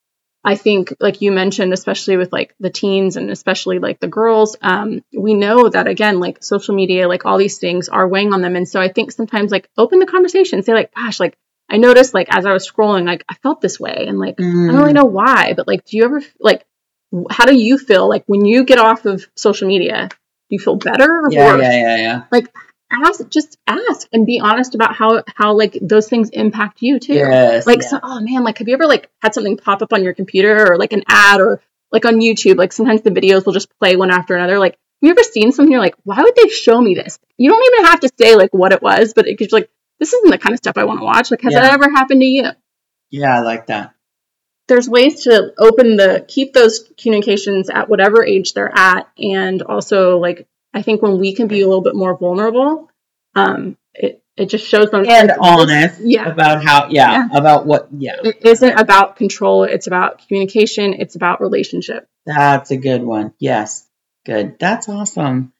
I 0.46 0.54
think, 0.54 0.94
like 1.00 1.22
you 1.22 1.32
mentioned, 1.32 1.72
especially 1.72 2.16
with 2.16 2.32
like 2.32 2.54
the 2.60 2.70
teens 2.70 3.16
and 3.16 3.30
especially 3.30 3.80
like 3.80 3.98
the 3.98 4.06
girls, 4.06 4.54
um, 4.62 5.02
we 5.12 5.34
know 5.34 5.68
that 5.68 5.88
again, 5.88 6.20
like 6.20 6.44
social 6.44 6.72
media, 6.72 7.08
like 7.08 7.26
all 7.26 7.36
these 7.36 7.58
things 7.58 7.88
are 7.88 8.06
weighing 8.06 8.32
on 8.32 8.42
them. 8.42 8.54
And 8.54 8.68
so 8.68 8.80
I 8.80 8.86
think 8.86 9.10
sometimes 9.10 9.50
like 9.50 9.68
open 9.76 9.98
the 9.98 10.06
conversation, 10.06 10.62
say 10.62 10.72
like, 10.72 10.94
gosh, 10.94 11.18
like 11.18 11.36
I 11.68 11.78
noticed 11.78 12.14
like 12.14 12.28
as 12.30 12.46
I 12.46 12.52
was 12.52 12.70
scrolling, 12.70 13.06
like 13.06 13.24
I 13.28 13.34
felt 13.34 13.60
this 13.60 13.80
way, 13.80 14.04
and 14.06 14.20
like 14.20 14.36
I 14.40 14.44
don't 14.44 14.76
really 14.76 14.92
know 14.92 15.06
why, 15.06 15.52
but 15.54 15.66
like, 15.66 15.84
do 15.84 15.96
you 15.96 16.04
ever 16.04 16.22
like, 16.38 16.64
how 17.28 17.44
do 17.44 17.56
you 17.56 17.76
feel 17.76 18.08
like 18.08 18.22
when 18.26 18.44
you 18.44 18.64
get 18.64 18.78
off 18.78 19.04
of 19.04 19.26
social 19.34 19.66
media? 19.66 20.08
Do 20.08 20.54
you 20.54 20.60
feel 20.60 20.76
better 20.76 21.10
or 21.10 21.32
yeah 21.32 21.54
worse? 21.54 21.62
yeah 21.64 21.72
yeah 21.72 21.96
yeah 21.96 22.22
Ask, 22.90 23.28
just 23.30 23.58
ask 23.66 24.06
and 24.12 24.26
be 24.26 24.38
honest 24.38 24.76
about 24.76 24.94
how 24.94 25.24
how 25.34 25.54
like 25.54 25.76
those 25.82 26.08
things 26.08 26.30
impact 26.30 26.82
you 26.82 27.00
too. 27.00 27.14
Yes 27.14 27.66
like 27.66 27.82
yeah. 27.82 27.88
so, 27.88 28.00
oh 28.02 28.20
man 28.20 28.44
like 28.44 28.58
have 28.58 28.68
you 28.68 28.74
ever 28.74 28.86
like 28.86 29.10
had 29.20 29.34
something 29.34 29.56
pop 29.56 29.82
up 29.82 29.92
on 29.92 30.04
your 30.04 30.14
computer 30.14 30.72
or 30.72 30.78
like 30.78 30.92
an 30.92 31.02
ad 31.08 31.40
or 31.40 31.60
like 31.90 32.04
on 32.04 32.20
youtube? 32.20 32.56
Like 32.56 32.72
sometimes 32.72 33.02
the 33.02 33.10
videos 33.10 33.44
will 33.44 33.52
just 33.52 33.76
play 33.80 33.96
one 33.96 34.12
after 34.12 34.36
another. 34.36 34.58
Like 34.60 34.74
have 34.74 34.78
you 35.08 35.10
ever 35.10 35.24
seen 35.24 35.50
something 35.50 35.72
you're 35.72 35.80
like 35.80 35.96
why 36.04 36.22
would 36.22 36.36
they 36.36 36.48
show 36.48 36.80
me 36.80 36.94
this? 36.94 37.18
You 37.36 37.50
don't 37.50 37.74
even 37.74 37.86
have 37.86 38.00
to 38.00 38.10
say 38.18 38.36
like 38.36 38.54
what 38.54 38.72
it 38.72 38.80
was 38.80 39.14
but 39.14 39.26
it 39.26 39.40
you 39.40 39.48
like 39.50 39.68
this 39.98 40.12
isn't 40.12 40.30
the 40.30 40.38
kind 40.38 40.52
of 40.52 40.58
stuff 40.58 40.76
i 40.76 40.84
want 40.84 41.00
to 41.00 41.04
watch. 41.04 41.30
Like 41.32 41.42
has 41.42 41.54
Yeah. 41.54 41.62
that 41.62 41.72
ever 41.72 41.90
happened 41.90 42.20
to 42.20 42.26
you? 42.26 42.50
Yeah 43.10 43.36
i 43.36 43.40
like 43.40 43.66
that. 43.66 43.94
There's 44.68 44.88
ways 44.88 45.24
to 45.24 45.52
open 45.58 45.96
the 45.96 46.24
keep 46.26 46.52
those 46.52 46.88
communications 47.00 47.68
at 47.68 47.88
whatever 47.88 48.24
age 48.24 48.52
they're 48.52 48.72
at 48.72 49.08
and 49.18 49.60
also 49.62 50.18
like 50.18 50.46
i 50.76 50.82
think 50.82 51.02
when 51.02 51.18
we 51.18 51.34
can 51.34 51.48
be 51.48 51.62
a 51.62 51.66
little 51.66 51.82
bit 51.82 51.96
more 51.96 52.16
vulnerable 52.16 52.90
um 53.34 53.76
it, 53.94 54.22
it 54.36 54.46
just 54.46 54.66
shows 54.66 54.90
them 54.90 55.04
and 55.08 55.32
honest 55.40 56.00
yeah 56.04 56.28
about 56.28 56.62
how 56.62 56.88
yeah, 56.90 57.26
about 57.32 57.66
what 57.66 57.88
yeah 57.96 58.16
it 58.22 58.44
isn't 58.44 58.78
about 58.78 59.16
control 59.16 59.64
it's 59.64 59.86
about 59.86 60.26
communication 60.28 60.94
it's 60.94 61.16
about 61.16 61.40
relationship 61.40 62.08
That's 62.26 62.72
a 62.72 62.76
good 62.76 63.02
one. 63.02 63.32
Yes. 63.38 63.86
Good. 64.24 64.58
That's 64.58 64.88
awesome. 64.88 65.52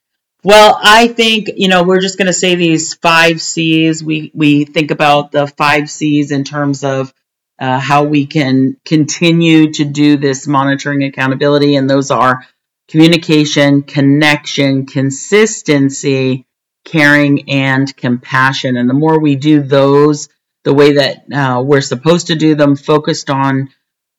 Well, 0.43 0.79
I 0.83 1.09
think, 1.09 1.51
you 1.57 1.69
know, 1.69 1.85
we're 1.85 2.01
just 2.01 2.19
going 2.19 2.27
to 2.27 2.33
say 2.33 2.57
these 2.57 2.95
five 2.95 3.41
C's. 3.41 4.03
We, 4.03 4.31
we 4.35 4.65
think 4.65 4.91
about 4.91 5.31
the 5.31 5.47
five 5.47 5.89
C's 5.89 6.33
in 6.33 6.43
terms 6.45 6.85
of 6.85 7.15
uh, 7.59 7.79
how 7.79 8.05
we 8.05 8.27
can 8.27 8.77
continue 8.85 9.73
to 9.75 9.85
do 9.85 10.17
this 10.17 10.47
monitoring 10.47 11.05
accountability. 11.05 11.77
And 11.77 11.89
those 11.89 12.11
are 12.11 12.45
communication, 12.89 13.83
connection, 13.83 14.87
consistency, 14.87 16.47
caring, 16.85 17.51
and 17.51 17.95
compassion. 17.97 18.77
And 18.77 18.89
the 18.89 18.95
more 18.95 19.21
we 19.21 19.37
do 19.37 19.63
those 19.63 20.29
the 20.65 20.75
way 20.75 20.95
that 20.95 21.25
uh, 21.33 21.63
we're 21.63 21.81
supposed 21.81 22.27
to 22.27 22.35
do 22.35 22.57
them, 22.57 22.75
focused 22.75 23.31
on 23.31 23.71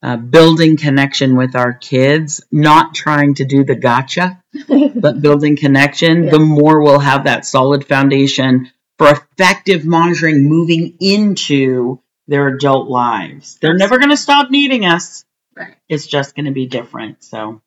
uh, 0.02 0.16
building 0.16 0.78
connection 0.78 1.36
with 1.36 1.56
our 1.56 1.74
kids, 1.74 2.42
not 2.52 2.96
trying 2.96 3.34
to 3.36 3.44
do 3.44 3.66
the 3.66 3.76
gotcha, 3.76 4.42
but 4.96 5.22
building 5.22 5.58
connection, 5.58 6.24
Yeah. 6.26 6.32
the 6.32 6.40
more 6.40 6.82
we'll 6.82 7.00
have 7.00 7.26
that 7.26 7.46
solid 7.46 7.86
foundation 7.86 8.72
for 8.98 9.10
effective 9.10 9.86
monitoring 9.86 10.48
moving 10.48 10.96
into 11.02 12.00
their 12.28 12.48
adult 12.48 12.88
lives. 12.90 13.58
They're 13.62 13.76
never 13.78 13.98
going 13.98 14.12
to 14.12 14.18
stop 14.18 14.50
needing 14.50 14.86
us. 14.86 15.26
Right. 15.56 15.76
It's 15.90 16.08
just 16.08 16.36
going 16.36 16.46
to 16.46 16.52
be 16.52 16.68
different. 16.68 17.24
So, 17.24 17.62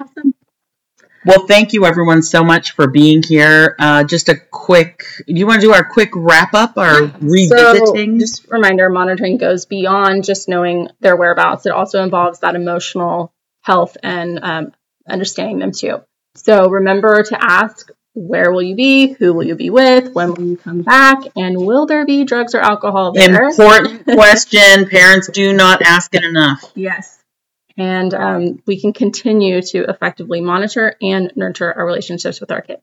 awesome 0.00 0.34
well, 1.26 1.44
thank 1.46 1.72
you 1.72 1.84
everyone 1.84 2.22
so 2.22 2.44
much 2.44 2.72
for 2.72 2.86
being 2.86 3.20
here. 3.20 3.74
Uh, 3.80 4.04
just 4.04 4.28
a 4.28 4.36
quick, 4.36 5.04
do 5.26 5.34
you 5.34 5.46
want 5.46 5.60
to 5.60 5.66
do 5.66 5.72
our 5.72 5.84
quick 5.84 6.10
wrap 6.14 6.54
up 6.54 6.76
or 6.76 7.12
revisiting? 7.20 8.20
So, 8.20 8.24
just 8.24 8.46
reminder 8.48 8.88
monitoring 8.88 9.36
goes 9.36 9.66
beyond 9.66 10.24
just 10.24 10.48
knowing 10.48 10.88
their 11.00 11.16
whereabouts. 11.16 11.66
It 11.66 11.72
also 11.72 12.04
involves 12.04 12.40
that 12.40 12.54
emotional 12.54 13.32
health 13.62 13.96
and 14.04 14.38
um, 14.40 14.72
understanding 15.08 15.58
them 15.58 15.72
too. 15.72 16.00
So 16.36 16.68
remember 16.68 17.22
to 17.24 17.44
ask 17.44 17.90
where 18.14 18.52
will 18.52 18.62
you 18.62 18.76
be, 18.76 19.12
who 19.12 19.34
will 19.34 19.44
you 19.44 19.56
be 19.56 19.70
with, 19.70 20.12
when 20.12 20.32
will 20.32 20.44
you 20.44 20.56
come 20.56 20.82
back, 20.82 21.18
and 21.34 21.56
will 21.56 21.86
there 21.86 22.06
be 22.06 22.24
drugs 22.24 22.54
or 22.54 22.60
alcohol 22.60 23.12
there? 23.12 23.48
Important 23.48 24.04
question. 24.04 24.88
Parents 24.88 25.28
do 25.28 25.52
not 25.52 25.82
ask 25.82 26.14
it 26.14 26.24
enough. 26.24 26.70
Yes. 26.74 27.18
And 27.76 28.14
um, 28.14 28.62
we 28.66 28.80
can 28.80 28.92
continue 28.92 29.60
to 29.60 29.84
effectively 29.84 30.40
monitor 30.40 30.94
and 31.00 31.32
nurture 31.36 31.72
our 31.72 31.84
relationships 31.84 32.40
with 32.40 32.50
our 32.50 32.62
kids. 32.62 32.82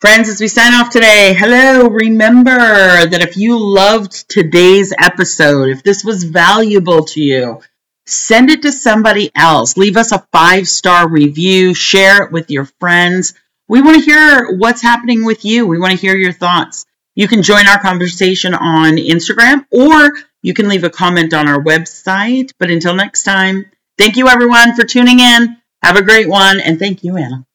Friends, 0.00 0.28
as 0.28 0.40
we 0.40 0.46
sign 0.46 0.74
off 0.74 0.90
today, 0.90 1.34
hello, 1.36 1.88
remember 1.88 2.50
that 2.50 3.20
if 3.20 3.36
you 3.36 3.58
loved 3.58 4.28
today's 4.28 4.92
episode, 4.96 5.70
if 5.70 5.82
this 5.82 6.04
was 6.04 6.22
valuable 6.22 7.04
to 7.06 7.20
you, 7.20 7.60
send 8.06 8.48
it 8.48 8.62
to 8.62 8.70
somebody 8.70 9.32
else. 9.34 9.76
Leave 9.76 9.96
us 9.96 10.12
a 10.12 10.24
five 10.30 10.68
star 10.68 11.08
review, 11.08 11.74
share 11.74 12.22
it 12.22 12.30
with 12.30 12.48
your 12.48 12.66
friends. 12.78 13.34
We 13.66 13.82
want 13.82 13.96
to 13.96 14.04
hear 14.04 14.56
what's 14.56 14.82
happening 14.82 15.24
with 15.24 15.44
you. 15.44 15.66
We 15.66 15.80
want 15.80 15.90
to 15.90 15.98
hear 15.98 16.14
your 16.14 16.32
thoughts. 16.32 16.86
You 17.16 17.26
can 17.26 17.42
join 17.42 17.66
our 17.66 17.80
conversation 17.80 18.54
on 18.54 18.98
Instagram 18.98 19.66
or 19.72 20.12
you 20.48 20.54
can 20.54 20.66
leave 20.66 20.82
a 20.82 20.88
comment 20.88 21.34
on 21.34 21.46
our 21.46 21.62
website. 21.62 22.52
But 22.58 22.70
until 22.70 22.94
next 22.94 23.22
time, 23.22 23.70
thank 23.98 24.16
you 24.16 24.28
everyone 24.28 24.74
for 24.74 24.82
tuning 24.82 25.20
in. 25.20 25.58
Have 25.82 25.96
a 25.96 26.02
great 26.02 26.26
one. 26.26 26.58
And 26.58 26.78
thank 26.78 27.04
you, 27.04 27.18
Anna. 27.18 27.46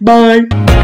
Bye. 0.00 0.80